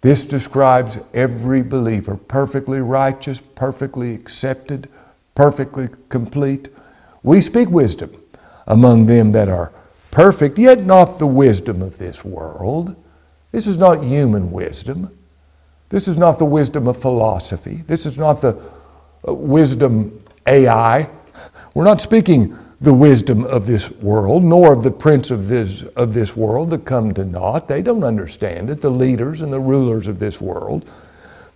This 0.00 0.24
describes 0.24 0.98
every 1.12 1.62
believer 1.62 2.16
perfectly 2.16 2.80
righteous, 2.80 3.42
perfectly 3.54 4.14
accepted, 4.14 4.88
perfectly 5.34 5.88
complete. 6.08 6.70
We 7.22 7.42
speak 7.42 7.68
wisdom 7.68 8.22
among 8.66 9.06
them 9.06 9.32
that 9.32 9.50
are 9.50 9.72
perfect, 10.10 10.58
yet 10.58 10.86
not 10.86 11.18
the 11.18 11.26
wisdom 11.26 11.82
of 11.82 11.98
this 11.98 12.24
world. 12.24 12.96
This 13.52 13.66
is 13.66 13.76
not 13.76 14.02
human 14.02 14.50
wisdom. 14.50 15.16
This 15.90 16.08
is 16.08 16.16
not 16.16 16.38
the 16.38 16.46
wisdom 16.46 16.86
of 16.86 16.96
philosophy. 16.96 17.82
This 17.86 18.06
is 18.06 18.16
not 18.16 18.40
the 18.40 18.58
Uh, 19.26 19.34
wisdom 19.34 20.22
AI. 20.46 21.08
We're 21.74 21.84
not 21.84 22.00
speaking 22.00 22.56
the 22.80 22.94
wisdom 22.94 23.44
of 23.44 23.66
this 23.66 23.90
world, 23.90 24.42
nor 24.42 24.72
of 24.72 24.82
the 24.82 24.90
prince 24.90 25.30
of 25.30 25.48
this, 25.48 25.82
of 25.82 26.14
this 26.14 26.34
world 26.34 26.70
that 26.70 26.86
come 26.86 27.12
to 27.12 27.24
naught. 27.24 27.68
They 27.68 27.82
don't 27.82 28.04
understand 28.04 28.70
it, 28.70 28.80
the 28.80 28.90
leaders 28.90 29.42
and 29.42 29.52
the 29.52 29.60
rulers 29.60 30.06
of 30.06 30.18
this 30.18 30.40
world. 30.40 30.88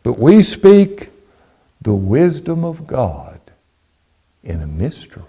But 0.02 0.18
we 0.18 0.42
speak 0.42 1.08
the 1.80 1.94
wisdom 1.94 2.64
of 2.64 2.86
God 2.86 3.40
in 4.42 4.60
a 4.60 4.66
mystery. 4.66 5.22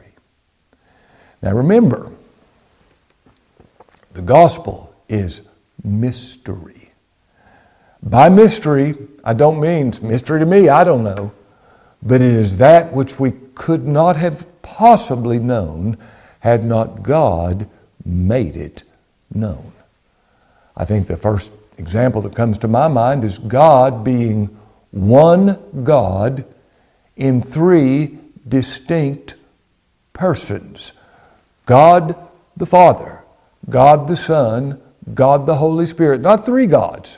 Now 1.41 1.53
remember, 1.53 2.11
the 4.11 4.21
gospel 4.21 4.93
is 5.07 5.41
mystery. 5.81 6.91
By 8.03 8.27
mystery, 8.27 8.95
I 9.23 9.33
don't 9.33 9.61
mean 9.61 9.93
mystery 10.01 10.39
to 10.41 10.45
me, 10.45 10.67
I 10.67 10.83
don't 10.83 11.03
know 11.03 11.31
but 12.05 12.21
it 12.21 12.33
is 12.33 12.57
that 12.57 12.93
which 12.93 13.19
we 13.19 13.31
could 13.55 13.87
not 13.87 14.15
have 14.15 14.47
possibly 14.61 15.39
known 15.39 15.97
had 16.39 16.63
not 16.63 17.01
God 17.01 17.67
made 18.05 18.55
it 18.55 18.83
known. 19.33 19.71
I 20.77 20.85
think 20.85 21.07
the 21.07 21.17
first 21.17 21.49
example 21.77 22.21
that 22.21 22.35
comes 22.35 22.59
to 22.59 22.67
my 22.67 22.87
mind 22.87 23.25
is 23.25 23.39
God 23.39 24.03
being 24.03 24.55
one 24.91 25.59
God 25.83 26.45
in 27.15 27.41
three 27.41 28.19
distinct 28.47 29.35
persons 30.13 30.93
God 31.65 32.15
the 32.55 32.65
Father, 32.65 33.23
God 33.69 34.07
the 34.07 34.15
Son, 34.15 34.79
God 35.13 35.45
the 35.45 35.55
Holy 35.55 35.85
Spirit. 35.85 36.21
Not 36.21 36.45
three 36.45 36.67
gods, 36.67 37.17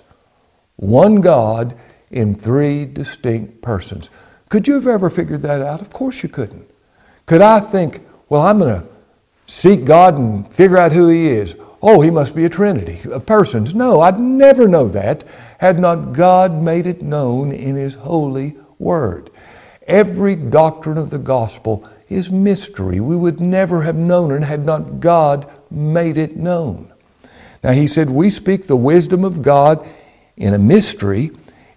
one 0.77 1.21
God 1.21 1.77
in 2.09 2.35
three 2.35 2.85
distinct 2.85 3.61
persons. 3.61 4.09
Could 4.49 4.67
you 4.67 4.75
have 4.75 4.87
ever 4.87 5.09
figured 5.09 5.41
that 5.41 5.61
out? 5.61 5.81
Of 5.81 5.91
course 5.91 6.23
you 6.23 6.29
couldn't. 6.29 6.69
Could 7.25 7.41
I 7.41 7.59
think, 7.59 8.01
well, 8.29 8.43
I'm 8.43 8.59
going 8.59 8.81
to 8.81 8.87
seek 9.45 9.83
God 9.83 10.17
and 10.17 10.51
figure 10.53 10.77
out 10.77 10.93
who 10.93 11.09
He 11.09 11.27
is? 11.27 11.55
Oh, 11.81 12.01
He 12.01 12.09
must 12.09 12.35
be 12.35 12.45
a 12.45 12.49
Trinity 12.49 12.99
of 13.11 13.25
persons. 13.25 13.75
No, 13.75 13.99
I'd 14.01 14.19
never 14.19 14.67
know 14.67 14.87
that 14.89 15.25
had 15.59 15.79
not 15.79 16.13
God 16.13 16.61
made 16.61 16.85
it 16.85 17.01
known 17.01 17.51
in 17.51 17.75
His 17.75 17.95
holy 17.95 18.57
word. 18.79 19.29
Every 19.85 20.35
doctrine 20.35 20.97
of 20.97 21.09
the 21.09 21.17
gospel 21.17 21.87
is 22.07 22.31
mystery. 22.31 22.99
We 22.99 23.15
would 23.17 23.41
never 23.41 23.81
have 23.81 23.95
known 23.95 24.31
it 24.31 24.43
had 24.43 24.65
not 24.65 24.99
God 25.01 25.51
made 25.69 26.17
it 26.17 26.37
known. 26.37 26.93
Now, 27.63 27.71
He 27.71 27.87
said, 27.87 28.09
We 28.09 28.29
speak 28.29 28.67
the 28.67 28.77
wisdom 28.77 29.25
of 29.25 29.41
God 29.41 29.85
in 30.37 30.53
a 30.53 30.59
mystery, 30.59 31.31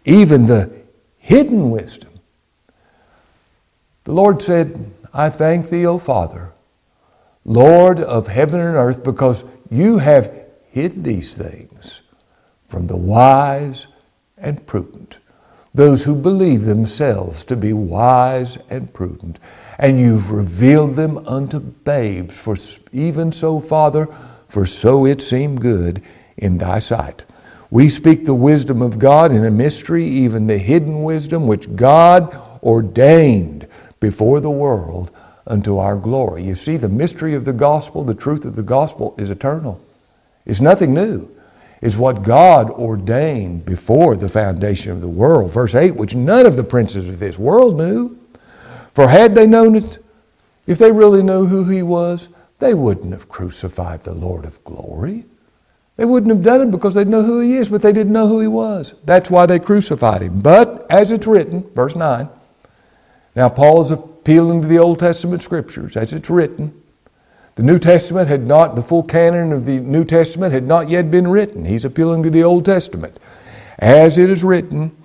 even 0.04 0.46
the 0.46 0.70
hidden 1.18 1.70
wisdom 1.70 2.09
the 4.04 4.12
Lord 4.12 4.40
said, 4.40 4.92
I 5.12 5.30
thank 5.30 5.68
thee, 5.68 5.86
O 5.86 5.98
Father, 5.98 6.52
Lord 7.44 8.00
of 8.00 8.28
heaven 8.28 8.60
and 8.60 8.76
earth, 8.76 9.02
because 9.02 9.44
you 9.70 9.98
have 9.98 10.32
hid 10.70 11.04
these 11.04 11.36
things 11.36 12.02
from 12.68 12.86
the 12.86 12.96
wise 12.96 13.88
and 14.38 14.64
prudent, 14.66 15.18
those 15.74 16.04
who 16.04 16.14
believe 16.14 16.64
themselves 16.64 17.44
to 17.44 17.56
be 17.56 17.72
wise 17.72 18.58
and 18.68 18.92
prudent, 18.92 19.38
and 19.78 20.00
you've 20.00 20.30
revealed 20.30 20.96
them 20.96 21.18
unto 21.26 21.58
babes. 21.58 22.36
For 22.36 22.56
even 22.92 23.32
so, 23.32 23.60
Father, 23.60 24.06
for 24.48 24.66
so 24.66 25.06
it 25.06 25.22
seemed 25.22 25.60
good 25.60 26.02
in 26.36 26.58
thy 26.58 26.78
sight. 26.78 27.24
We 27.70 27.88
speak 27.88 28.24
the 28.24 28.34
wisdom 28.34 28.82
of 28.82 28.98
God 28.98 29.30
in 29.30 29.44
a 29.44 29.50
mystery, 29.50 30.04
even 30.04 30.46
the 30.46 30.58
hidden 30.58 31.02
wisdom 31.02 31.46
which 31.46 31.74
God 31.76 32.36
ordained 32.62 33.68
before 34.00 34.40
the 34.40 34.50
world 34.50 35.10
unto 35.46 35.78
our 35.78 35.96
glory. 35.96 36.42
You 36.42 36.54
see, 36.54 36.76
the 36.76 36.88
mystery 36.88 37.34
of 37.34 37.44
the 37.44 37.52
gospel, 37.52 38.04
the 38.04 38.14
truth 38.14 38.44
of 38.44 38.56
the 38.56 38.62
gospel 38.62 39.14
is 39.18 39.30
eternal. 39.30 39.80
It's 40.46 40.60
nothing 40.60 40.94
new. 40.94 41.30
It's 41.82 41.96
what 41.96 42.22
God 42.22 42.70
ordained 42.70 43.64
before 43.64 44.16
the 44.16 44.28
foundation 44.28 44.92
of 44.92 45.00
the 45.00 45.08
world. 45.08 45.50
Verse 45.50 45.74
8, 45.74 45.96
which 45.96 46.14
none 46.14 46.46
of 46.46 46.56
the 46.56 46.64
princes 46.64 47.08
of 47.08 47.18
this 47.18 47.38
world 47.38 47.76
knew. 47.76 48.18
For 48.94 49.08
had 49.08 49.34
they 49.34 49.46
known 49.46 49.76
it, 49.76 49.98
if 50.66 50.78
they 50.78 50.92
really 50.92 51.22
knew 51.22 51.46
who 51.46 51.64
he 51.64 51.82
was, 51.82 52.28
they 52.58 52.74
wouldn't 52.74 53.12
have 53.12 53.28
crucified 53.28 54.02
the 54.02 54.12
Lord 54.12 54.44
of 54.44 54.62
glory. 54.64 55.24
They 55.96 56.04
wouldn't 56.04 56.30
have 56.30 56.42
done 56.42 56.68
it 56.68 56.70
because 56.70 56.94
they'd 56.94 57.08
know 57.08 57.22
who 57.22 57.40
he 57.40 57.54
is, 57.54 57.68
but 57.68 57.82
they 57.82 57.92
didn't 57.92 58.12
know 58.12 58.28
who 58.28 58.40
he 58.40 58.46
was. 58.46 58.94
That's 59.04 59.30
why 59.30 59.46
they 59.46 59.58
crucified 59.58 60.22
him. 60.22 60.40
But 60.40 60.86
as 60.90 61.12
it's 61.12 61.26
written, 61.26 61.68
verse 61.74 61.96
9, 61.96 62.28
now 63.34 63.48
Paul 63.48 63.80
is 63.82 63.90
appealing 63.90 64.62
to 64.62 64.68
the 64.68 64.78
Old 64.78 64.98
Testament 64.98 65.42
scriptures, 65.42 65.96
as 65.96 66.12
it's 66.12 66.30
written. 66.30 66.80
The 67.54 67.62
New 67.62 67.78
Testament 67.78 68.28
had 68.28 68.46
not, 68.46 68.76
the 68.76 68.82
full 68.82 69.02
canon 69.02 69.52
of 69.52 69.66
the 69.66 69.80
New 69.80 70.04
Testament 70.04 70.52
had 70.52 70.66
not 70.66 70.88
yet 70.88 71.10
been 71.10 71.28
written. 71.28 71.64
He's 71.64 71.84
appealing 71.84 72.22
to 72.22 72.30
the 72.30 72.44
Old 72.44 72.64
Testament. 72.64 73.18
As 73.78 74.18
it 74.18 74.30
is 74.30 74.44
written, 74.44 74.96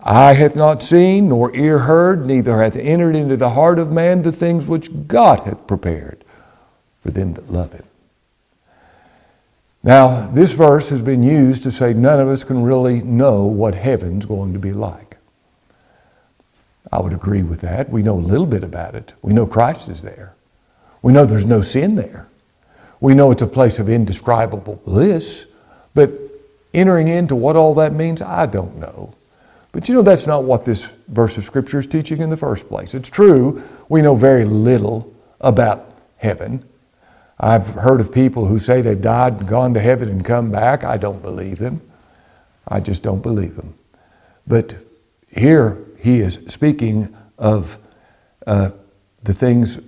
Eye 0.00 0.34
hath 0.34 0.54
not 0.54 0.82
seen, 0.82 1.28
nor 1.28 1.54
ear 1.54 1.80
heard, 1.80 2.24
neither 2.24 2.62
hath 2.62 2.76
entered 2.76 3.16
into 3.16 3.36
the 3.36 3.50
heart 3.50 3.78
of 3.78 3.90
man 3.90 4.22
the 4.22 4.32
things 4.32 4.66
which 4.66 5.06
God 5.06 5.40
hath 5.40 5.66
prepared 5.66 6.24
for 7.00 7.10
them 7.10 7.34
that 7.34 7.52
love 7.52 7.72
him. 7.72 7.84
Now, 9.82 10.28
this 10.28 10.52
verse 10.52 10.88
has 10.90 11.02
been 11.02 11.22
used 11.22 11.62
to 11.62 11.70
say 11.70 11.94
none 11.94 12.20
of 12.20 12.28
us 12.28 12.44
can 12.44 12.62
really 12.62 13.00
know 13.00 13.44
what 13.44 13.74
heaven's 13.74 14.26
going 14.26 14.52
to 14.52 14.58
be 14.58 14.72
like. 14.72 15.07
I 16.90 17.00
would 17.00 17.12
agree 17.12 17.42
with 17.42 17.60
that. 17.60 17.90
We 17.90 18.02
know 18.02 18.14
a 18.14 18.20
little 18.20 18.46
bit 18.46 18.64
about 18.64 18.94
it. 18.94 19.12
We 19.22 19.32
know 19.32 19.46
Christ 19.46 19.88
is 19.88 20.02
there. 20.02 20.34
We 21.02 21.12
know 21.12 21.24
there's 21.24 21.46
no 21.46 21.60
sin 21.60 21.94
there. 21.94 22.28
We 23.00 23.14
know 23.14 23.30
it's 23.30 23.42
a 23.42 23.46
place 23.46 23.78
of 23.78 23.88
indescribable 23.88 24.76
bliss. 24.84 25.46
But 25.94 26.12
entering 26.72 27.08
into 27.08 27.36
what 27.36 27.56
all 27.56 27.74
that 27.74 27.92
means, 27.92 28.22
I 28.22 28.46
don't 28.46 28.76
know. 28.76 29.14
But 29.72 29.88
you 29.88 29.94
know, 29.94 30.02
that's 30.02 30.26
not 30.26 30.44
what 30.44 30.64
this 30.64 30.90
verse 31.08 31.36
of 31.36 31.44
Scripture 31.44 31.78
is 31.78 31.86
teaching 31.86 32.20
in 32.20 32.30
the 32.30 32.36
first 32.36 32.68
place. 32.68 32.94
It's 32.94 33.10
true, 33.10 33.62
we 33.88 34.02
know 34.02 34.14
very 34.14 34.44
little 34.44 35.12
about 35.40 35.92
heaven. 36.16 36.64
I've 37.38 37.68
heard 37.68 38.00
of 38.00 38.10
people 38.10 38.46
who 38.46 38.58
say 38.58 38.80
they've 38.80 39.00
died 39.00 39.34
and 39.34 39.48
gone 39.48 39.74
to 39.74 39.80
heaven 39.80 40.08
and 40.08 40.24
come 40.24 40.50
back. 40.50 40.82
I 40.82 40.96
don't 40.96 41.22
believe 41.22 41.58
them. 41.58 41.80
I 42.66 42.80
just 42.80 43.02
don't 43.02 43.22
believe 43.22 43.54
them. 43.56 43.74
But 44.46 44.74
here 45.30 45.78
he 45.98 46.20
is 46.20 46.38
speaking 46.48 47.14
of 47.38 47.78
uh, 48.46 48.70
the 49.22 49.34
things 49.34 49.78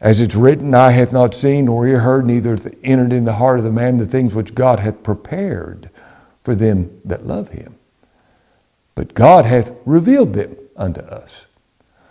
as 0.00 0.20
it's 0.20 0.36
written, 0.36 0.74
Eye 0.74 0.92
hath 0.92 1.12
not 1.12 1.34
seen 1.34 1.64
nor 1.64 1.86
ear 1.86 2.00
heard, 2.00 2.24
neither 2.24 2.56
entered 2.84 3.12
in 3.12 3.24
the 3.24 3.34
heart 3.34 3.58
of 3.58 3.64
the 3.64 3.72
man 3.72 3.98
the 3.98 4.06
things 4.06 4.34
which 4.34 4.54
God 4.54 4.80
hath 4.80 5.02
prepared 5.02 5.90
for 6.44 6.54
them 6.54 7.00
that 7.04 7.26
love 7.26 7.48
him. 7.48 7.74
But 8.94 9.14
God 9.14 9.44
hath 9.44 9.72
revealed 9.84 10.34
them 10.34 10.56
unto 10.76 11.00
us. 11.00 11.46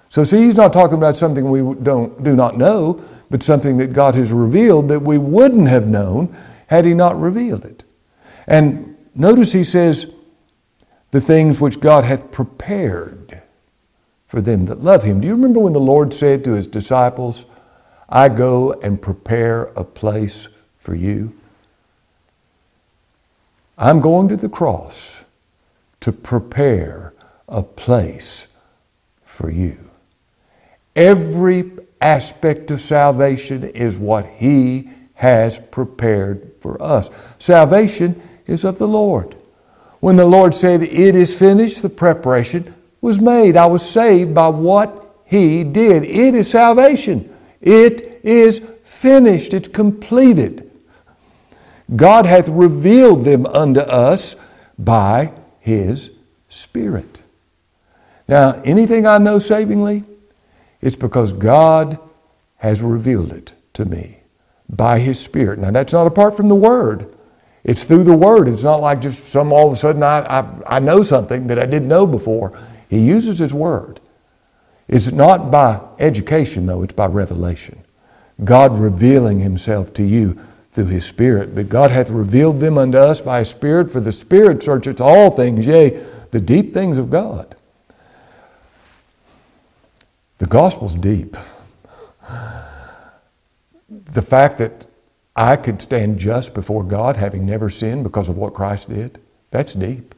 So 0.10 0.24
see, 0.24 0.43
he's 0.43 0.55
not 0.55 0.74
talking 0.74 0.98
about 0.98 1.17
something 1.17 1.50
we 1.50 1.75
don't, 1.84 2.24
do 2.24 2.36
not 2.36 2.57
know, 2.57 3.01
but 3.29 3.43
something 3.43 3.77
that 3.77 3.93
God 3.93 4.15
has 4.15 4.31
revealed 4.31 4.89
that 4.89 5.01
we 5.01 5.17
wouldn't 5.17 5.67
have 5.67 5.88
known 5.88 6.36
had 6.67 6.86
he 6.86 6.93
not 6.93 7.19
revealed 7.19 7.65
it. 7.65 7.84
And 8.48 8.98
notice 9.15 9.51
he 9.51 9.63
says, 9.63 10.07
the 11.11 11.21
things 11.21 11.61
which 11.61 11.79
God 11.79 12.03
hath 12.03 12.31
prepared 12.31 13.41
for 14.27 14.41
them 14.41 14.65
that 14.65 14.83
love 14.83 15.03
him. 15.03 15.21
Do 15.21 15.27
you 15.27 15.35
remember 15.35 15.59
when 15.59 15.73
the 15.73 15.79
Lord 15.79 16.13
said 16.13 16.43
to 16.43 16.53
his 16.53 16.67
disciples, 16.67 17.45
I 18.09 18.29
go 18.29 18.73
and 18.73 19.01
prepare 19.01 19.63
a 19.75 19.83
place 19.83 20.49
for 20.77 20.95
you? 20.95 21.33
I'm 23.77 24.01
going 24.01 24.27
to 24.29 24.35
the 24.35 24.49
cross 24.49 25.23
to 26.01 26.11
prepare 26.11 27.13
a 27.47 27.63
place 27.63 28.47
for 29.23 29.49
you. 29.49 29.89
Every 30.95 31.71
aspect 32.01 32.71
of 32.71 32.82
salvation 32.82 33.63
is 33.63 33.97
what 33.97 34.25
He 34.25 34.89
has 35.13 35.60
prepared 35.71 36.53
for 36.60 36.82
us. 36.82 37.10
Salvation 37.39 38.21
is 38.45 38.63
of 38.63 38.77
the 38.79 38.88
Lord. 38.88 39.37
When 40.08 40.15
the 40.15 40.26
Lord 40.26 40.56
said, 40.56 40.84
It 40.84 41.15
is 41.15 41.38
finished, 41.38 41.82
the 41.82 41.89
preparation 41.89 42.74
was 43.02 43.20
made. 43.20 43.58
I 43.58 43.65
was 43.65 43.86
saved 43.86 44.34
by 44.34 44.48
what 44.48 45.17
He 45.26 45.65
did. 45.65 46.06
It 46.06 46.34
is 46.34 46.50
salvation. 46.50 47.30
It 47.60 48.22
is 48.24 48.62
finished. 48.86 49.54
It's 49.54 49.67
completed. 49.67 50.72
God 51.93 52.26
hath 52.26 52.48
revealed 52.48 53.26
them 53.26 53.46
unto 53.48 53.82
us 53.82 54.38
by 54.80 55.34
His 55.60 56.10
Spirit. 56.48 57.20
Now, 58.30 58.62
anything 58.63 59.06
I 59.06 59.17
know 59.17 59.39
savingly, 59.39 60.06
it's 60.80 60.96
because 60.96 61.34
God 61.34 62.00
has 62.56 62.82
revealed 62.82 63.34
it 63.34 63.52
to 63.74 63.84
me 63.84 64.22
by 64.70 65.00
His 65.00 65.20
Spirit. 65.20 65.60
Now, 65.60 65.72
that's 65.72 65.91
not 65.91 66.08
apart 66.08 66.38
from 66.38 66.48
the 66.48 66.56
Word. 66.56 67.13
It's 67.67 67.84
through 67.84 68.06
the 68.06 68.15
Word. 68.15 68.47
It's 68.47 68.63
not 68.63 68.80
like 68.80 69.01
just 69.01 69.25
some 69.25 69.51
all 69.51 69.67
of 69.67 69.73
a 69.73 69.75
sudden 69.75 70.01
I, 70.01 70.21
I, 70.21 70.77
I 70.77 70.80
know 70.80 71.03
something 71.03 71.47
that 71.47 71.60
I 71.60 71.65
didn't 71.65 71.89
know 71.89 72.08
before. 72.08 72.58
He 72.89 72.99
uses 72.99 73.39
His 73.39 73.53
Word. 73.53 73.99
It's 74.88 75.12
not 75.12 75.51
by 75.51 75.82
education, 75.99 76.65
though, 76.65 76.82
it's 76.82 76.93
by 76.93 77.08
revelation. 77.08 77.84
God 78.43 78.80
revealing 78.80 79.41
Himself 79.41 79.93
to 79.95 80.03
you 80.03 80.39
through 80.71 80.86
His 80.86 81.06
Spirit. 81.06 81.53
But 81.53 81.67
God 81.67 81.91
hath 81.91 82.10
revealed 82.10 82.62
them 82.62 82.77
unto 82.77 82.97
us 82.97 83.19
by 83.19 83.39
His 83.39 83.49
Spirit, 83.49 83.91
for 83.91 83.99
the 83.99 84.13
Spirit 84.13 84.63
searcheth 84.63 85.01
all 85.01 85.30
things, 85.30 85.67
yea, 85.67 86.01
the 86.32 86.39
deep 86.39 86.73
things 86.73 86.97
of 86.97 87.10
God. 87.10 87.53
The 90.38 90.45
gospel's 90.45 90.95
deep. 90.95 91.36
The 93.89 94.21
fact 94.21 94.58
that 94.60 94.86
I 95.38 95.56
could 95.56 95.84
stand 95.84 96.17
just 96.17 96.56
before 96.56 96.84
God 96.84 97.15
having 97.15 97.45
never 97.45 97.69
sinned 97.69 98.04
because 98.04 98.28
of 98.28 98.38
what 98.38 98.56
Christ 98.56 98.89
did, 98.89 99.19
that's 99.52 99.76
deep. 99.76 100.15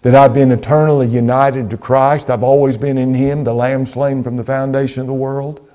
That 0.00 0.14
I've 0.14 0.32
been 0.32 0.52
eternally 0.52 1.06
united 1.06 1.68
to 1.70 1.76
Christ, 1.76 2.30
I've 2.30 2.42
always 2.42 2.78
been 2.78 2.96
in 2.96 3.12
Him, 3.12 3.44
the 3.44 3.52
Lamb 3.52 3.84
slain 3.84 4.22
from 4.22 4.36
the 4.36 4.44
foundation 4.44 5.02
of 5.02 5.06
the 5.06 5.12
world, 5.12 5.68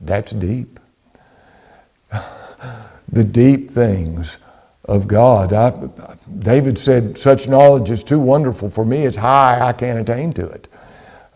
that's 0.00 0.32
deep. 0.32 0.80
The 3.06 3.22
deep 3.22 3.70
things 3.70 4.38
of 4.86 5.06
God. 5.06 5.52
I, 5.52 5.70
David 6.38 6.78
said, 6.78 7.18
Such 7.18 7.46
knowledge 7.48 7.90
is 7.90 8.02
too 8.02 8.18
wonderful 8.18 8.70
for 8.70 8.84
me, 8.84 9.04
it's 9.04 9.18
high, 9.18 9.60
I 9.60 9.72
can't 9.72 9.98
attain 9.98 10.32
to 10.32 10.48
it. 10.48 10.68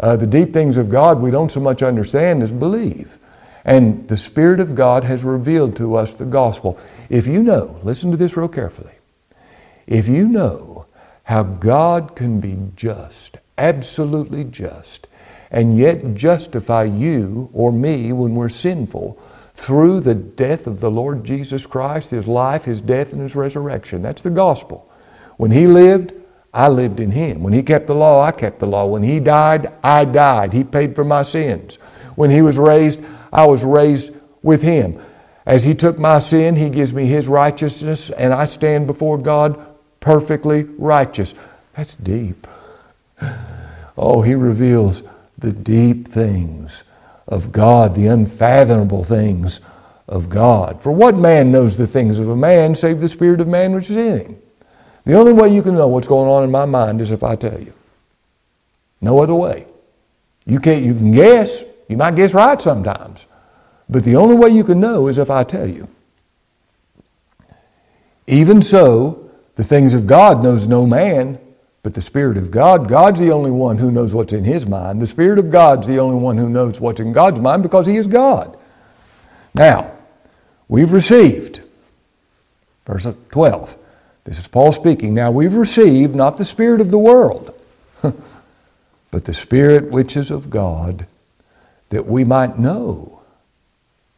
Uh, 0.00 0.16
the 0.16 0.26
deep 0.26 0.52
things 0.52 0.76
of 0.76 0.88
God 0.88 1.20
we 1.20 1.30
don't 1.30 1.50
so 1.50 1.60
much 1.60 1.82
understand 1.82 2.42
as 2.42 2.52
believe. 2.52 3.18
And 3.64 4.08
the 4.08 4.16
Spirit 4.16 4.60
of 4.60 4.74
God 4.74 5.04
has 5.04 5.24
revealed 5.24 5.76
to 5.76 5.96
us 5.96 6.14
the 6.14 6.24
gospel. 6.24 6.78
If 7.10 7.26
you 7.26 7.42
know, 7.42 7.78
listen 7.82 8.10
to 8.10 8.16
this 8.16 8.36
real 8.36 8.48
carefully. 8.48 8.94
If 9.86 10.08
you 10.08 10.28
know 10.28 10.86
how 11.24 11.42
God 11.42 12.16
can 12.16 12.40
be 12.40 12.56
just, 12.76 13.38
absolutely 13.56 14.44
just, 14.44 15.06
and 15.50 15.78
yet 15.78 16.14
justify 16.14 16.84
you 16.84 17.50
or 17.52 17.72
me 17.72 18.12
when 18.12 18.34
we're 18.34 18.48
sinful 18.48 19.18
through 19.54 20.00
the 20.00 20.14
death 20.14 20.66
of 20.66 20.80
the 20.80 20.90
Lord 20.90 21.24
Jesus 21.24 21.66
Christ, 21.66 22.10
His 22.10 22.28
life, 22.28 22.64
His 22.64 22.80
death, 22.80 23.12
and 23.12 23.20
His 23.20 23.34
resurrection. 23.34 24.02
That's 24.02 24.22
the 24.22 24.30
gospel. 24.30 24.90
When 25.36 25.50
He 25.50 25.66
lived, 25.66 26.12
I 26.54 26.68
lived 26.68 27.00
in 27.00 27.10
Him. 27.10 27.42
When 27.42 27.52
He 27.52 27.62
kept 27.62 27.86
the 27.86 27.94
law, 27.94 28.22
I 28.22 28.30
kept 28.30 28.60
the 28.60 28.66
law. 28.66 28.86
When 28.86 29.02
He 29.02 29.20
died, 29.20 29.72
I 29.82 30.04
died. 30.04 30.52
He 30.52 30.64
paid 30.64 30.94
for 30.94 31.04
my 31.04 31.22
sins. 31.22 31.76
When 32.14 32.30
He 32.30 32.42
was 32.42 32.58
raised, 32.58 33.00
I 33.32 33.46
was 33.46 33.64
raised 33.64 34.12
with 34.42 34.62
Him. 34.62 35.00
As 35.46 35.64
He 35.64 35.74
took 35.74 35.98
my 35.98 36.18
sin, 36.18 36.56
He 36.56 36.70
gives 36.70 36.92
me 36.92 37.06
His 37.06 37.28
righteousness, 37.28 38.10
and 38.10 38.32
I 38.32 38.44
stand 38.44 38.86
before 38.86 39.18
God 39.18 39.64
perfectly 40.00 40.64
righteous. 40.64 41.34
That's 41.74 41.94
deep. 41.94 42.46
Oh, 43.96 44.22
He 44.22 44.34
reveals 44.34 45.02
the 45.38 45.52
deep 45.52 46.08
things 46.08 46.84
of 47.26 47.52
God, 47.52 47.94
the 47.94 48.06
unfathomable 48.06 49.04
things 49.04 49.60
of 50.08 50.28
God. 50.28 50.82
For 50.82 50.90
what 50.90 51.14
man 51.14 51.52
knows 51.52 51.76
the 51.76 51.86
things 51.86 52.18
of 52.18 52.28
a 52.28 52.36
man 52.36 52.74
save 52.74 53.00
the 53.00 53.08
spirit 53.08 53.40
of 53.40 53.48
man 53.48 53.74
which 53.74 53.90
is 53.90 53.96
in 53.96 54.18
him? 54.20 54.42
The 55.04 55.14
only 55.14 55.32
way 55.32 55.54
you 55.54 55.62
can 55.62 55.74
know 55.74 55.88
what's 55.88 56.08
going 56.08 56.28
on 56.28 56.44
in 56.44 56.50
my 56.50 56.64
mind 56.64 57.00
is 57.00 57.12
if 57.12 57.22
I 57.22 57.36
tell 57.36 57.60
you. 57.60 57.72
No 59.00 59.20
other 59.20 59.34
way. 59.34 59.66
You 60.44 60.58
can't 60.58 60.82
you 60.82 60.94
can 60.94 61.12
guess, 61.12 61.64
you 61.88 61.96
might 61.96 62.16
guess 62.16 62.34
right 62.34 62.60
sometimes. 62.60 63.26
But 63.88 64.04
the 64.04 64.16
only 64.16 64.34
way 64.34 64.50
you 64.50 64.64
can 64.64 64.80
know 64.80 65.08
is 65.08 65.18
if 65.18 65.30
I 65.30 65.44
tell 65.44 65.66
you. 65.66 65.88
Even 68.26 68.60
so, 68.60 69.30
the 69.54 69.64
things 69.64 69.94
of 69.94 70.06
God 70.06 70.42
knows 70.42 70.66
no 70.66 70.86
man, 70.86 71.38
but 71.82 71.94
the 71.94 72.02
Spirit 72.02 72.36
of 72.36 72.50
God, 72.50 72.88
God's 72.88 73.18
the 73.18 73.32
only 73.32 73.50
one 73.50 73.78
who 73.78 73.90
knows 73.90 74.14
what's 74.14 74.34
in 74.34 74.44
his 74.44 74.66
mind. 74.66 75.00
The 75.00 75.06
Spirit 75.06 75.38
of 75.38 75.50
God's 75.50 75.86
the 75.86 75.98
only 75.98 76.16
one 76.16 76.36
who 76.36 76.48
knows 76.48 76.80
what's 76.80 77.00
in 77.00 77.12
God's 77.12 77.40
mind 77.40 77.62
because 77.62 77.86
he 77.86 77.96
is 77.96 78.06
God. 78.06 78.58
Now, 79.54 79.92
we've 80.68 80.92
received 80.92 81.62
Verse 82.88 83.06
12. 83.30 83.76
This 84.24 84.38
is 84.38 84.48
Paul 84.48 84.72
speaking. 84.72 85.12
Now 85.12 85.30
we've 85.30 85.54
received 85.54 86.16
not 86.16 86.38
the 86.38 86.44
Spirit 86.44 86.80
of 86.80 86.90
the 86.90 86.98
world, 86.98 87.54
but 88.02 89.26
the 89.26 89.34
Spirit 89.34 89.90
which 89.90 90.16
is 90.16 90.30
of 90.30 90.48
God, 90.48 91.06
that 91.90 92.06
we 92.06 92.24
might 92.24 92.58
know 92.58 93.22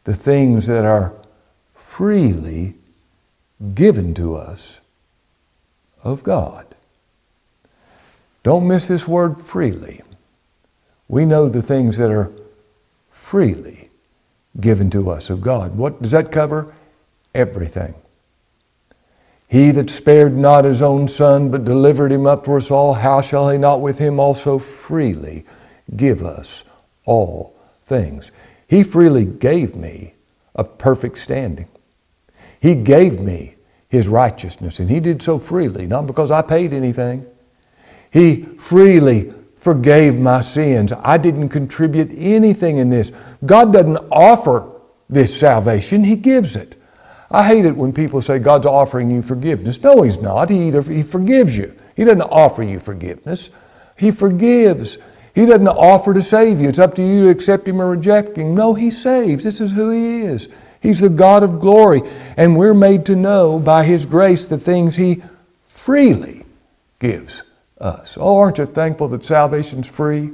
the 0.03 0.15
things 0.15 0.67
that 0.67 0.83
are 0.83 1.13
freely 1.75 2.75
given 3.73 4.13
to 4.15 4.35
us 4.35 4.79
of 6.03 6.23
God. 6.23 6.65
Don't 8.43 8.67
miss 8.67 8.87
this 8.87 9.07
word 9.07 9.39
freely. 9.39 10.01
We 11.07 11.25
know 11.25 11.47
the 11.47 11.61
things 11.61 11.97
that 11.97 12.09
are 12.09 12.31
freely 13.11 13.89
given 14.59 14.89
to 14.89 15.09
us 15.09 15.29
of 15.29 15.41
God. 15.41 15.75
What 15.75 16.01
does 16.01 16.11
that 16.11 16.31
cover? 16.31 16.73
Everything. 17.35 17.93
He 19.47 19.71
that 19.71 19.89
spared 19.89 20.35
not 20.35 20.65
his 20.65 20.81
own 20.81 21.07
son, 21.07 21.51
but 21.51 21.65
delivered 21.65 22.11
him 22.11 22.25
up 22.25 22.45
for 22.45 22.57
us 22.57 22.71
all, 22.71 22.93
how 22.95 23.21
shall 23.21 23.49
he 23.49 23.57
not 23.57 23.81
with 23.81 23.99
him 23.99 24.19
also 24.19 24.59
freely 24.59 25.45
give 25.95 26.23
us 26.23 26.63
all 27.05 27.53
things? 27.91 28.31
He 28.67 28.83
freely 28.83 29.25
gave 29.25 29.75
me 29.75 30.15
a 30.55 30.63
perfect 30.63 31.17
standing. 31.17 31.67
He 32.61 32.73
gave 32.73 33.19
me 33.19 33.55
his 33.89 34.07
righteousness, 34.07 34.79
and 34.79 34.89
he 34.89 35.01
did 35.01 35.21
so 35.21 35.37
freely, 35.37 35.85
not 35.85 36.07
because 36.07 36.31
I 36.31 36.41
paid 36.41 36.71
anything. 36.71 37.25
He 38.11 38.43
freely 38.57 39.33
forgave 39.57 40.17
my 40.17 40.39
sins. 40.41 40.93
I 41.03 41.17
didn't 41.17 41.49
contribute 41.49 42.09
anything 42.15 42.77
in 42.77 42.89
this. 42.89 43.11
God 43.45 43.73
doesn't 43.73 43.97
offer 44.09 44.71
this 45.09 45.37
salvation, 45.37 46.05
He 46.05 46.15
gives 46.15 46.55
it. 46.55 46.77
I 47.29 47.45
hate 47.45 47.65
it 47.65 47.75
when 47.75 47.91
people 47.91 48.21
say 48.21 48.39
God's 48.39 48.65
offering 48.65 49.11
you 49.11 49.21
forgiveness. 49.21 49.81
No, 49.81 50.03
He's 50.03 50.17
not. 50.17 50.49
He 50.49 50.69
either 50.69 50.81
He 50.81 51.03
forgives 51.03 51.57
you. 51.57 51.75
He 51.95 52.05
doesn't 52.05 52.21
offer 52.21 52.63
you 52.63 52.79
forgiveness. 52.79 53.49
He 53.97 54.11
forgives. 54.11 54.97
He 55.33 55.45
doesn't 55.45 55.67
offer 55.67 56.13
to 56.13 56.21
save 56.21 56.59
you. 56.59 56.67
It's 56.67 56.79
up 56.79 56.93
to 56.95 57.03
you 57.03 57.23
to 57.23 57.29
accept 57.29 57.67
Him 57.67 57.81
or 57.81 57.89
reject 57.89 58.37
Him. 58.37 58.53
No, 58.53 58.73
He 58.73 58.91
saves. 58.91 59.43
This 59.43 59.61
is 59.61 59.71
who 59.71 59.89
He 59.89 60.21
is. 60.21 60.49
He's 60.81 60.99
the 60.99 61.09
God 61.09 61.43
of 61.43 61.59
glory. 61.59 62.01
And 62.37 62.57
we're 62.57 62.73
made 62.73 63.05
to 63.05 63.15
know 63.15 63.59
by 63.59 63.83
His 63.83 64.05
grace 64.05 64.45
the 64.45 64.57
things 64.57 64.95
He 64.95 65.23
freely 65.65 66.45
gives 66.99 67.43
us. 67.79 68.17
Oh, 68.19 68.37
aren't 68.37 68.57
you 68.57 68.65
thankful 68.65 69.07
that 69.09 69.25
salvation's 69.25 69.87
free? 69.87 70.31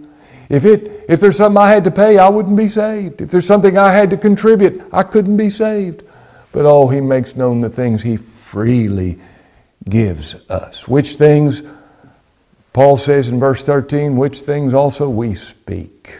If, 0.49 0.65
it, 0.65 1.05
if 1.09 1.19
there's 1.19 1.37
something 1.37 1.61
I 1.61 1.69
had 1.69 1.83
to 1.83 1.91
pay, 1.91 2.17
I 2.17 2.29
wouldn't 2.29 2.57
be 2.57 2.69
saved. 2.69 3.21
If 3.21 3.31
there's 3.31 3.45
something 3.45 3.77
I 3.77 3.91
had 3.91 4.09
to 4.11 4.17
contribute, 4.17 4.81
I 4.91 5.03
couldn't 5.03 5.37
be 5.37 5.49
saved. 5.49 6.03
But 6.51 6.65
oh, 6.65 6.87
He 6.87 7.01
makes 7.01 7.35
known 7.35 7.61
the 7.61 7.69
things 7.69 8.01
He 8.01 8.17
freely 8.17 9.19
gives 9.87 10.35
us. 10.49 10.87
Which 10.87 11.17
things, 11.17 11.61
Paul 12.77 12.97
says 12.97 13.29
in 13.29 13.39
verse 13.39 13.65
13, 13.65 14.17
which 14.17 14.41
things 14.41 14.71
also 14.71 15.09
we 15.09 15.33
speak. 15.33 16.15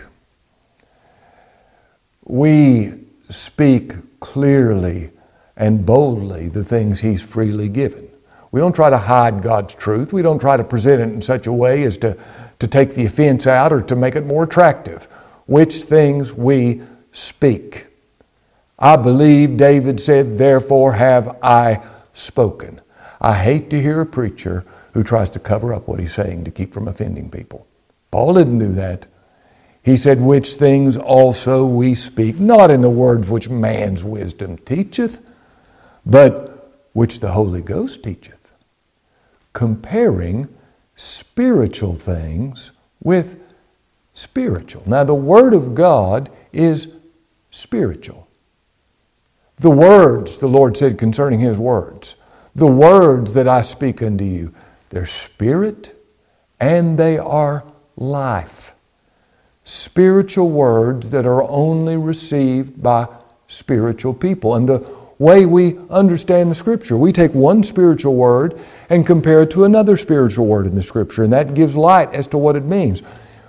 We 2.25 2.93
speak 3.29 3.93
clearly 4.19 5.11
and 5.55 5.85
boldly 5.85 6.49
the 6.49 6.63
things 6.63 7.01
He's 7.01 7.21
freely 7.21 7.69
given. 7.69 8.09
We 8.51 8.59
don't 8.59 8.73
try 8.73 8.89
to 8.89 8.97
hide 8.97 9.43
God's 9.43 9.75
truth. 9.75 10.11
We 10.11 10.23
don't 10.23 10.39
try 10.39 10.57
to 10.57 10.63
present 10.63 10.99
it 10.99 11.13
in 11.13 11.21
such 11.21 11.45
a 11.45 11.53
way 11.53 11.83
as 11.83 11.95
to, 11.99 12.17
to 12.57 12.67
take 12.67 12.95
the 12.95 13.05
offense 13.05 13.45
out 13.45 13.71
or 13.71 13.83
to 13.83 13.95
make 13.95 14.15
it 14.15 14.25
more 14.25 14.45
attractive. 14.45 15.03
Which 15.45 15.83
things 15.83 16.33
we 16.33 16.81
speak. 17.11 17.85
I 18.79 18.95
believe 18.95 19.57
David 19.57 19.99
said, 19.99 20.39
Therefore 20.39 20.93
have 20.93 21.37
I 21.43 21.85
spoken. 22.13 22.81
I 23.21 23.35
hate 23.35 23.69
to 23.69 23.79
hear 23.79 24.01
a 24.01 24.07
preacher 24.07 24.65
who 24.97 25.03
tries 25.03 25.29
to 25.29 25.37
cover 25.37 25.75
up 25.75 25.87
what 25.87 25.99
he's 25.99 26.11
saying 26.11 26.43
to 26.43 26.49
keep 26.49 26.73
from 26.73 26.87
offending 26.87 27.29
people. 27.29 27.67
Paul 28.09 28.33
didn't 28.33 28.57
do 28.57 28.73
that. 28.73 29.05
He 29.83 29.95
said, 29.95 30.19
Which 30.19 30.55
things 30.55 30.97
also 30.97 31.67
we 31.67 31.93
speak, 31.93 32.39
not 32.39 32.71
in 32.71 32.81
the 32.81 32.89
words 32.89 33.29
which 33.29 33.47
man's 33.47 34.03
wisdom 34.03 34.57
teacheth, 34.57 35.23
but 36.03 36.73
which 36.93 37.19
the 37.19 37.29
Holy 37.29 37.61
Ghost 37.61 38.01
teacheth 38.01 38.51
comparing 39.53 40.49
spiritual 40.95 41.93
things 41.93 42.71
with 42.99 43.39
spiritual. 44.15 44.81
Now, 44.87 45.03
the 45.03 45.13
Word 45.13 45.53
of 45.53 45.75
God 45.75 46.31
is 46.51 46.87
spiritual. 47.51 48.27
The 49.57 49.69
words, 49.69 50.39
the 50.39 50.47
Lord 50.47 50.75
said 50.75 50.97
concerning 50.97 51.39
His 51.39 51.59
words, 51.59 52.15
the 52.55 52.65
words 52.65 53.33
that 53.33 53.47
I 53.47 53.61
speak 53.61 54.01
unto 54.01 54.23
you, 54.25 54.51
they're 54.89 55.05
spirit 55.05 55.95
and 56.59 56.97
they 56.97 57.17
are 57.17 57.65
life. 57.95 58.73
Spiritual 59.63 60.49
words 60.49 61.09
that 61.11 61.25
are 61.25 61.43
only 61.43 61.97
received 61.97 62.81
by 62.81 63.07
spiritual 63.47 64.13
people. 64.13 64.55
And 64.55 64.67
the 64.67 64.79
way 65.19 65.45
we 65.45 65.77
understand 65.89 66.51
the 66.51 66.55
Scripture. 66.55 66.97
We 66.97 67.11
take 67.11 67.33
one 67.33 67.63
spiritual 67.63 68.15
word 68.15 68.59
and 68.89 69.05
compare 69.05 69.43
it 69.43 69.51
to 69.51 69.63
another 69.63 69.97
spiritual 69.97 70.45
word 70.45 70.67
in 70.67 70.75
the 70.75 70.83
Scripture, 70.83 71.23
and 71.23 71.33
that 71.33 71.53
gives 71.53 71.75
light 71.75 72.13
as 72.13 72.27
to 72.27 72.37
what 72.37 72.55
it 72.55 72.65
means. 72.65 73.01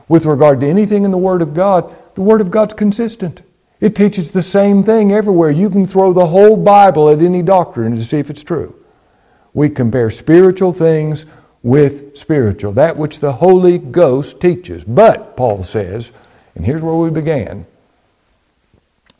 With 0.09 0.25
regard 0.25 0.61
to 0.61 0.67
anything 0.67 1.05
in 1.05 1.11
the 1.11 1.19
Word 1.19 1.43
of 1.43 1.53
God, 1.53 1.95
the 2.15 2.23
Word 2.23 2.41
of 2.41 2.51
God's 2.51 2.73
consistent. 2.73 3.43
It 3.81 3.95
teaches 3.95 4.33
the 4.33 4.43
same 4.43 4.83
thing 4.83 5.13
everywhere. 5.13 5.51
You 5.51 5.69
can 5.69 5.87
throw 5.87 6.13
the 6.13 6.27
whole 6.27 6.57
Bible 6.57 7.11
at 7.11 7.21
any 7.21 7.43
doctrine 7.43 7.95
to 7.95 8.03
see 8.03 8.19
if 8.19 8.31
it's 8.31 8.43
true. 8.43 8.75
We 9.55 9.71
compare 9.71 10.11
spiritual 10.11 10.73
things 10.73 11.27
with 11.63 12.17
spiritual, 12.17 12.73
that 12.73 12.97
which 12.97 13.21
the 13.21 13.33
Holy 13.33 13.79
Ghost 13.79 14.41
teaches. 14.41 14.85
But, 14.85 15.37
Paul 15.37 15.65
says, 15.65 16.13
and 16.55 16.65
here's 16.65 16.83
where 16.83 16.95
we 16.95 17.11
began 17.11 17.67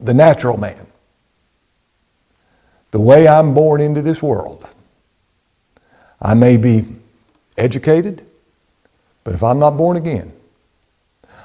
the 0.01 0.15
natural 0.15 0.57
man 0.57 0.87
the 2.91 3.01
way 3.01 3.29
I'm 3.29 3.53
born 3.53 3.81
into 3.81 4.01
this 4.01 4.23
world. 4.23 4.69
I 6.21 6.35
may 6.35 6.57
be 6.57 6.87
educated, 7.57 8.25
but 9.25 9.35
if 9.35 9.43
I'm 9.43 9.59
not 9.59 9.77
born 9.77 9.97
again, 9.97 10.33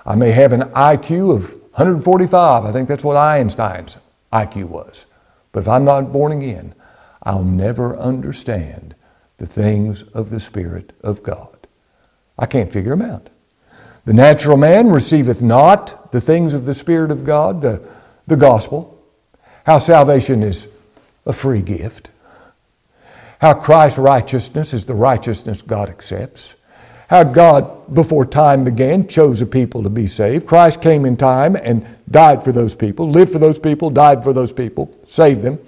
I 0.05 0.15
may 0.15 0.31
have 0.31 0.53
an 0.53 0.61
IQ 0.61 1.35
of 1.35 1.51
145. 1.51 2.65
I 2.65 2.71
think 2.71 2.87
that's 2.87 3.03
what 3.03 3.17
Einstein's 3.17 3.97
IQ 4.31 4.65
was. 4.65 5.05
But 5.51 5.61
if 5.61 5.67
I'm 5.67 5.85
not 5.85 6.11
born 6.11 6.31
again, 6.31 6.73
I'll 7.23 7.43
never 7.43 7.97
understand 7.97 8.95
the 9.37 9.47
things 9.47 10.03
of 10.03 10.29
the 10.29 10.39
Spirit 10.39 10.93
of 11.01 11.23
God. 11.23 11.67
I 12.37 12.45
can't 12.45 12.71
figure 12.71 12.95
them 12.95 13.01
out. 13.01 13.29
The 14.05 14.13
natural 14.13 14.57
man 14.57 14.89
receiveth 14.89 15.41
not 15.41 16.11
the 16.11 16.21
things 16.21 16.53
of 16.53 16.65
the 16.65 16.73
Spirit 16.73 17.11
of 17.11 17.23
God, 17.23 17.61
the, 17.61 17.87
the 18.27 18.35
gospel, 18.35 19.01
how 19.65 19.79
salvation 19.79 20.43
is 20.43 20.67
a 21.25 21.33
free 21.33 21.61
gift. 21.61 22.09
How 23.39 23.53
Christ's 23.53 23.99
righteousness 23.99 24.73
is 24.73 24.85
the 24.85 24.93
righteousness 24.93 25.61
God 25.61 25.89
accepts. 25.89 26.55
How 27.09 27.23
God, 27.23 27.93
before 27.93 28.25
time 28.25 28.63
began, 28.63 29.07
chose 29.07 29.41
a 29.41 29.45
people 29.45 29.83
to 29.83 29.89
be 29.89 30.07
saved. 30.07 30.45
Christ 30.45 30.81
came 30.81 31.05
in 31.05 31.17
time 31.17 31.55
and 31.55 31.85
died 32.09 32.43
for 32.43 32.51
those 32.51 32.73
people, 32.73 33.09
lived 33.09 33.31
for 33.31 33.39
those 33.39 33.59
people, 33.59 33.89
died 33.89 34.23
for 34.23 34.33
those 34.33 34.53
people, 34.53 34.97
saved 35.07 35.41
them. 35.41 35.59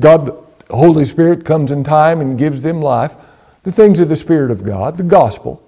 God, 0.00 0.41
the 0.72 0.78
Holy 0.78 1.04
Spirit, 1.04 1.44
comes 1.44 1.70
in 1.70 1.84
time 1.84 2.22
and 2.22 2.38
gives 2.38 2.62
them 2.62 2.80
life. 2.80 3.14
The 3.62 3.70
things 3.70 4.00
of 4.00 4.08
the 4.08 4.16
Spirit 4.16 4.50
of 4.50 4.64
God, 4.64 4.96
the 4.96 5.02
gospel, 5.02 5.62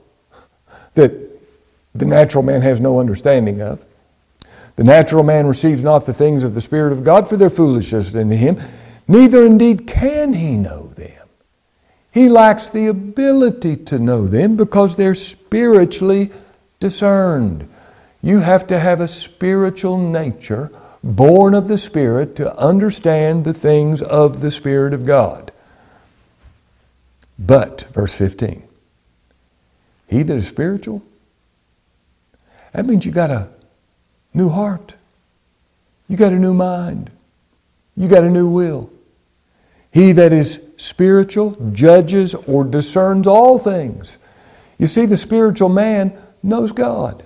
that 0.95 1.13
the 1.95 2.07
natural 2.07 2.43
man 2.43 2.63
has 2.63 2.81
no 2.81 2.99
understanding 2.99 3.61
of. 3.61 3.85
The 4.77 4.85
natural 4.85 5.23
man 5.23 5.47
receives 5.47 5.85
not 5.85 6.07
the 6.07 6.15
things 6.15 6.43
of 6.43 6.55
the 6.55 6.63
Spirit 6.63 6.95
of 6.95 7.05
God, 7.05 7.29
for 7.29 7.37
their 7.37 7.51
foolishness 7.51 8.15
in 8.15 8.31
him 8.31 8.59
neither 9.07 9.45
indeed 9.45 9.87
can 9.87 10.33
he 10.33 10.57
know 10.57 10.87
them. 10.97 11.29
He 12.11 12.31
lacks 12.31 12.71
the 12.71 12.87
ability 12.87 13.77
to 13.77 13.99
know 13.99 14.27
them 14.27 14.57
because 14.57 14.97
they're 14.97 15.15
spiritually 15.15 16.33
discerned. 16.81 17.69
You 18.23 18.41
have 18.41 18.67
to 18.69 18.79
have 18.79 19.03
a 19.03 19.09
spiritual 19.09 19.99
nature, 19.99 20.73
born 21.05 21.55
of 21.55 21.69
the 21.69 21.77
Spirit, 21.77 22.35
to 22.37 22.57
understand 22.59 23.45
the 23.45 23.53
things 23.53 24.01
of 24.01 24.41
the 24.41 24.51
Spirit 24.51 24.95
of 24.95 25.05
God. 25.05 25.53
But, 27.39 27.83
verse 27.93 28.15
15, 28.15 28.67
he 30.09 30.23
that 30.23 30.37
is 30.37 30.49
spiritual, 30.49 31.03
that 32.73 32.87
means 32.87 33.05
you 33.05 33.13
got 33.13 33.31
a 33.31 33.49
new 34.33 34.49
heart. 34.49 34.95
You 36.09 36.17
got 36.17 36.33
a 36.33 36.39
new 36.39 36.55
mind. 36.55 37.11
You 37.97 38.09
got 38.09 38.25
a 38.25 38.31
new 38.31 38.49
will. 38.49 38.91
He 39.93 40.13
that 40.13 40.33
is 40.33 40.61
spiritual 40.77 41.57
judges 41.73 42.35
or 42.35 42.65
discerns 42.65 43.27
all 43.27 43.59
things. 43.59 44.19
You 44.79 44.87
see, 44.87 45.07
the 45.07 45.17
spiritual 45.17 45.69
man 45.69 46.19
knows 46.43 46.73
God. 46.73 47.25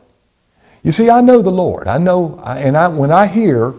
You 0.83 0.93
see, 0.93 1.11
I 1.11 1.21
know 1.21 1.43
the 1.43 1.51
Lord. 1.51 1.89
I 1.89 1.99
know, 1.99 2.39
and 2.45 2.77
I, 2.77 2.89
when 2.89 3.11
I 3.11 3.27
hear 3.27 3.75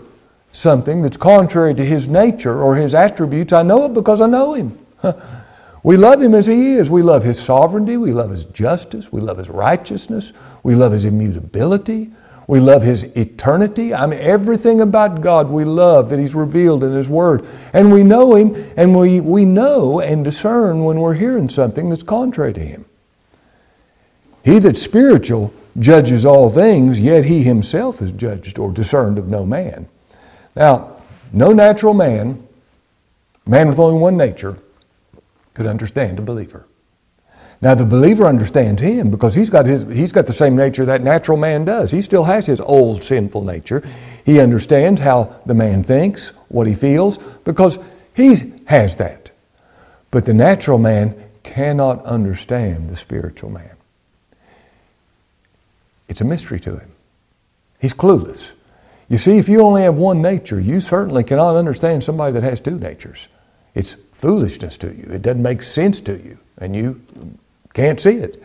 something 0.51 1.01
that's 1.01 1.17
contrary 1.17 1.73
to 1.75 1.85
His 1.85 2.07
nature 2.07 2.61
or 2.61 2.75
His 2.75 2.93
attributes, 2.93 3.53
I 3.53 3.63
know 3.63 3.85
it 3.85 3.93
because 3.93 4.21
I 4.21 4.27
know 4.27 4.53
Him. 4.53 4.77
We 5.83 5.95
love 5.95 6.21
him 6.21 6.35
as 6.35 6.45
he 6.45 6.73
is. 6.73 6.89
We 6.89 7.01
love 7.01 7.23
his 7.23 7.41
sovereignty. 7.41 7.97
We 7.97 8.11
love 8.11 8.31
his 8.31 8.45
justice. 8.45 9.11
We 9.11 9.21
love 9.21 9.37
his 9.37 9.49
righteousness. 9.49 10.33
We 10.63 10.75
love 10.75 10.91
his 10.91 11.05
immutability. 11.05 12.11
We 12.47 12.59
love 12.59 12.81
his 12.81 13.03
eternity. 13.03 13.93
I 13.93 14.05
mean, 14.07 14.19
everything 14.19 14.81
about 14.81 15.21
God 15.21 15.49
we 15.49 15.63
love 15.63 16.09
that 16.09 16.19
he's 16.19 16.35
revealed 16.35 16.83
in 16.83 16.93
his 16.93 17.07
word. 17.07 17.45
And 17.73 17.93
we 17.93 18.03
know 18.03 18.35
him 18.35 18.55
and 18.75 18.97
we, 18.97 19.21
we 19.21 19.45
know 19.45 20.01
and 20.01 20.23
discern 20.23 20.83
when 20.83 20.99
we're 20.99 21.13
hearing 21.13 21.47
something 21.47 21.89
that's 21.89 22.03
contrary 22.03 22.53
to 22.53 22.59
him. 22.59 22.85
He 24.43 24.59
that's 24.59 24.81
spiritual 24.81 25.53
judges 25.79 26.25
all 26.25 26.49
things, 26.49 26.99
yet 26.99 27.25
he 27.25 27.43
himself 27.43 28.01
is 28.01 28.11
judged 28.11 28.59
or 28.59 28.71
discerned 28.71 29.17
of 29.17 29.27
no 29.27 29.45
man. 29.45 29.87
Now, 30.55 30.97
no 31.31 31.51
natural 31.51 31.93
man, 31.93 32.45
man 33.45 33.69
with 33.69 33.79
only 33.79 33.99
one 33.99 34.17
nature, 34.17 34.57
could 35.53 35.65
understand 35.65 36.19
a 36.19 36.21
believer. 36.21 36.65
Now 37.61 37.75
the 37.75 37.85
believer 37.85 38.25
understands 38.25 38.81
him 38.81 39.11
because 39.11 39.33
he's 39.33 39.49
got 39.49 39.65
his 39.65 39.83
he's 39.93 40.13
got 40.13 40.25
the 40.25 40.33
same 40.33 40.55
nature 40.55 40.85
that 40.85 41.01
natural 41.01 41.37
man 41.37 41.65
does. 41.65 41.91
He 41.91 42.01
still 42.01 42.23
has 42.23 42.45
his 42.45 42.61
old 42.61 43.03
sinful 43.03 43.43
nature. 43.43 43.83
He 44.25 44.39
understands 44.39 45.01
how 45.01 45.41
the 45.45 45.53
man 45.53 45.83
thinks, 45.83 46.29
what 46.47 46.67
he 46.67 46.73
feels, 46.73 47.17
because 47.17 47.77
he 48.15 48.53
has 48.65 48.95
that. 48.95 49.31
But 50.09 50.25
the 50.25 50.33
natural 50.33 50.77
man 50.77 51.21
cannot 51.43 52.03
understand 52.05 52.89
the 52.89 52.95
spiritual 52.95 53.49
man. 53.49 53.75
It's 56.09 56.19
a 56.19 56.25
mystery 56.25 56.59
to 56.61 56.77
him. 56.77 56.91
He's 57.79 57.93
clueless. 57.93 58.51
You 59.07 59.17
see, 59.17 59.37
if 59.37 59.47
you 59.47 59.61
only 59.61 59.83
have 59.83 59.95
one 59.95 60.21
nature, 60.21 60.59
you 60.59 60.81
certainly 60.81 61.23
cannot 61.23 61.55
understand 61.55 62.03
somebody 62.03 62.33
that 62.33 62.43
has 62.43 62.59
two 62.59 62.77
natures. 62.77 63.29
It's 63.73 63.93
foolishness 64.11 64.77
to 64.77 64.93
you. 64.93 65.05
It 65.11 65.21
doesn't 65.21 65.41
make 65.41 65.63
sense 65.63 66.01
to 66.01 66.17
you, 66.17 66.37
and 66.57 66.75
you 66.75 67.01
can't 67.73 67.99
see 67.99 68.17
it. 68.17 68.43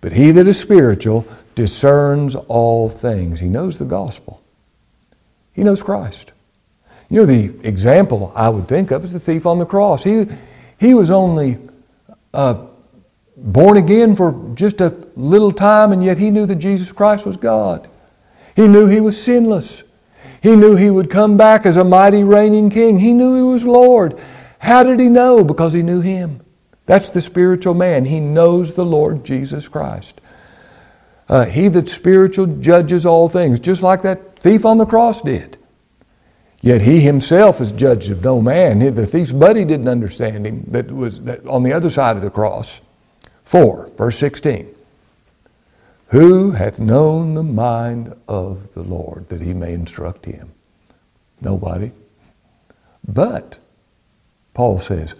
But 0.00 0.12
he 0.12 0.30
that 0.30 0.46
is 0.46 0.58
spiritual 0.58 1.26
discerns 1.54 2.34
all 2.34 2.88
things. 2.88 3.40
He 3.40 3.48
knows 3.48 3.78
the 3.78 3.84
gospel. 3.84 4.40
He 5.52 5.64
knows 5.64 5.82
Christ. 5.82 6.32
You 7.08 7.20
know, 7.20 7.26
the 7.26 7.52
example 7.66 8.32
I 8.34 8.48
would 8.48 8.68
think 8.68 8.90
of 8.90 9.04
is 9.04 9.12
the 9.12 9.20
thief 9.20 9.46
on 9.46 9.58
the 9.58 9.66
cross. 9.66 10.04
He, 10.04 10.26
he 10.78 10.94
was 10.94 11.10
only 11.10 11.58
uh, 12.34 12.66
born 13.36 13.76
again 13.76 14.16
for 14.16 14.50
just 14.54 14.80
a 14.80 14.96
little 15.14 15.52
time, 15.52 15.92
and 15.92 16.02
yet 16.02 16.18
he 16.18 16.30
knew 16.30 16.46
that 16.46 16.56
Jesus 16.56 16.92
Christ 16.92 17.26
was 17.26 17.36
God. 17.36 17.88
He 18.54 18.66
knew 18.66 18.86
he 18.86 19.00
was 19.00 19.22
sinless. 19.22 19.82
He 20.42 20.56
knew 20.56 20.76
he 20.76 20.90
would 20.90 21.10
come 21.10 21.36
back 21.36 21.66
as 21.66 21.76
a 21.76 21.84
mighty 21.84 22.22
reigning 22.22 22.70
king. 22.70 22.98
He 22.98 23.14
knew 23.14 23.36
he 23.36 23.42
was 23.42 23.64
Lord. 23.64 24.18
How 24.58 24.82
did 24.82 25.00
he 25.00 25.08
know? 25.08 25.44
Because 25.44 25.72
he 25.72 25.82
knew 25.82 26.00
him. 26.00 26.40
That's 26.86 27.10
the 27.10 27.20
spiritual 27.20 27.74
man. 27.74 28.04
He 28.04 28.20
knows 28.20 28.74
the 28.74 28.84
Lord 28.84 29.24
Jesus 29.24 29.68
Christ. 29.68 30.20
Uh, 31.28 31.44
he 31.44 31.68
that's 31.68 31.92
spiritual 31.92 32.46
judges 32.46 33.04
all 33.04 33.28
things, 33.28 33.58
just 33.58 33.82
like 33.82 34.02
that 34.02 34.38
thief 34.38 34.64
on 34.64 34.78
the 34.78 34.86
cross 34.86 35.20
did. 35.22 35.58
Yet 36.60 36.82
he 36.82 37.00
himself 37.00 37.60
is 37.60 37.72
judged 37.72 38.10
of 38.10 38.24
no 38.24 38.40
man. 38.40 38.78
The 38.94 39.06
thief's 39.06 39.32
buddy 39.32 39.64
didn't 39.64 39.88
understand 39.88 40.46
him 40.46 40.64
that 40.68 40.90
was 40.90 41.20
that 41.22 41.46
on 41.46 41.64
the 41.64 41.72
other 41.72 41.90
side 41.90 42.16
of 42.16 42.22
the 42.22 42.30
cross. 42.30 42.80
4, 43.46 43.90
verse 43.96 44.18
16. 44.18 44.74
Who 46.08 46.52
hath 46.52 46.78
known 46.78 47.34
the 47.34 47.42
mind 47.42 48.14
of 48.28 48.74
the 48.74 48.82
Lord 48.82 49.28
that 49.30 49.40
he 49.40 49.54
may 49.54 49.72
instruct 49.72 50.26
him? 50.26 50.52
Nobody. 51.40 51.90
But 53.06 53.58
Paul 54.54 54.78
says, 54.78 55.14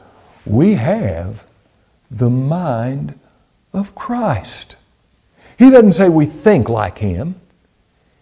we 0.44 0.74
have 0.74 1.44
the 2.10 2.30
mind 2.30 3.18
of 3.72 3.94
Christ. 3.94 4.76
He 5.58 5.70
doesn't 5.70 5.94
say 5.94 6.08
we 6.08 6.26
think 6.26 6.68
like 6.68 6.98
Him. 6.98 7.40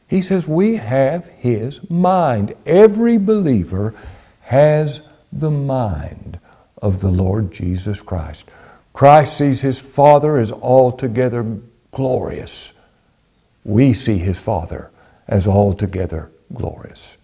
He 0.09 0.23
says 0.23 0.47
we 0.47 0.77
have 0.77 1.27
His 1.29 1.81
mind. 1.91 2.55
Every 2.67 3.19
believer 3.19 3.95
has 4.43 5.01
the 5.33 5.51
mind 5.51 6.39
of 6.81 7.01
the 7.01 7.11
Lord 7.11 7.53
Jesus 7.53 8.03
Christ. 8.03 8.47
Christ 8.95 9.37
sees 9.37 9.61
His 9.61 9.79
Father 9.79 10.39
as 10.39 10.53
altogether 10.53 11.59
glorious. 11.93 12.73
We 13.65 13.93
see 13.93 14.19
His 14.19 14.43
Father 14.43 14.93
as 15.27 15.47
altogether 15.47 16.31
glorious. 16.55 17.19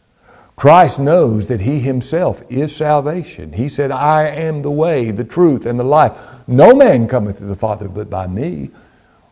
Christ 0.57 0.99
knows 0.99 1.47
that 1.47 1.61
He 1.61 1.79
Himself 1.79 2.43
is 2.51 2.75
salvation. 2.75 3.53
He 3.53 3.69
said, 3.69 3.93
I 3.93 4.27
am 4.27 4.63
the 4.63 4.71
way, 4.71 5.13
the 5.13 5.25
truth, 5.25 5.65
and 5.65 5.79
the 5.79 5.85
life. 5.85 6.13
No 6.49 6.75
man 6.75 7.07
cometh 7.07 7.39
to 7.39 7.45
the 7.45 7.57
Father 7.57 7.89
but 7.89 8.11
by 8.11 8.27
me. 8.27 8.71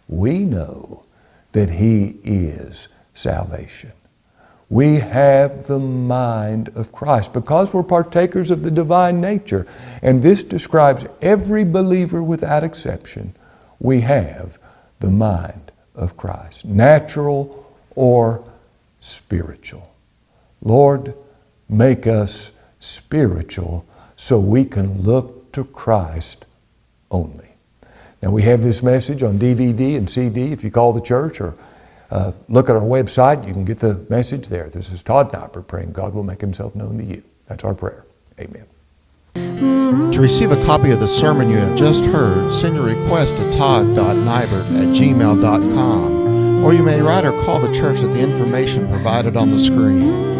We 0.07 0.45
know 0.45 1.05
that 1.53 1.71
He 1.71 2.19
is 2.23 2.87
salvation. 3.15 3.93
We 4.71 4.97
have 4.97 5.67
the 5.67 5.79
mind 5.79 6.69
of 6.75 6.93
Christ 6.93 7.33
because 7.33 7.73
we're 7.73 7.83
partakers 7.83 8.51
of 8.51 8.63
the 8.63 8.71
divine 8.71 9.21
nature. 9.21 9.67
And 10.03 10.23
this 10.23 10.45
describes 10.45 11.07
every 11.23 11.65
believer 11.65 12.23
without 12.23 12.65
exception. 12.65 13.35
We 13.79 14.01
have 14.03 14.59
the 15.01 15.11
mind 15.11 15.73
of 15.95 16.17
Christ, 16.17 16.65
natural 16.65 17.75
or 17.95 18.45
spiritual. 19.01 19.95
Lord, 20.61 21.15
make 21.69 22.07
us 22.07 22.53
spiritual 22.79 23.87
so 24.17 24.39
we 24.39 24.65
can 24.65 25.03
look 25.03 25.51
to 25.53 25.65
Christ 25.65 26.45
only. 27.11 27.55
Now, 28.23 28.31
we 28.31 28.43
have 28.43 28.63
this 28.63 28.83
message 28.83 29.23
on 29.23 29.39
DVD 29.39 29.97
and 29.97 30.11
CD. 30.11 30.53
If 30.53 30.65
you 30.65 30.71
call 30.71 30.93
the 30.93 31.01
church 31.01 31.41
or 31.41 31.55
uh, 32.11 32.33
look 32.49 32.69
at 32.71 32.77
our 32.77 32.83
website, 32.83 33.47
you 33.47 33.53
can 33.53 33.65
get 33.65 33.79
the 33.79 34.05
message 34.09 34.49
there. 34.49 34.69
This 34.69 34.91
is 34.91 35.03
Todd 35.03 35.33
Niber 35.33 35.67
praying 35.67 35.93
God 35.93 36.15
will 36.15 36.23
make 36.23 36.41
himself 36.41 36.75
known 36.75 36.99
to 36.99 37.05
you. 37.05 37.23
That's 37.47 37.65
our 37.65 37.75
prayer. 37.75 38.05
Amen. 38.41 38.67
To 40.13 40.21
receive 40.21 40.51
a 40.51 40.65
copy 40.65 40.91
of 40.91 41.01
the 41.01 41.09
sermon 41.09 41.51
you 41.51 41.59
have 41.59 41.77
just 41.77 42.05
heard, 42.05 42.53
send 42.53 42.77
your 42.77 42.85
request 42.85 43.37
to 43.37 43.53
todd.nibert 43.53 44.67
at 44.77 44.89
gmail.com, 44.97 46.65
or 46.65 46.73
you 46.73 46.83
may 46.83 47.01
write 47.01 47.25
or 47.25 47.33
call 47.45 47.61
the 47.61 47.73
church 47.73 48.01
at 48.01 48.13
the 48.13 48.21
information 48.21 48.89
provided 48.89 49.37
on 49.37 49.51
the 49.51 49.59
screen. 49.59 50.38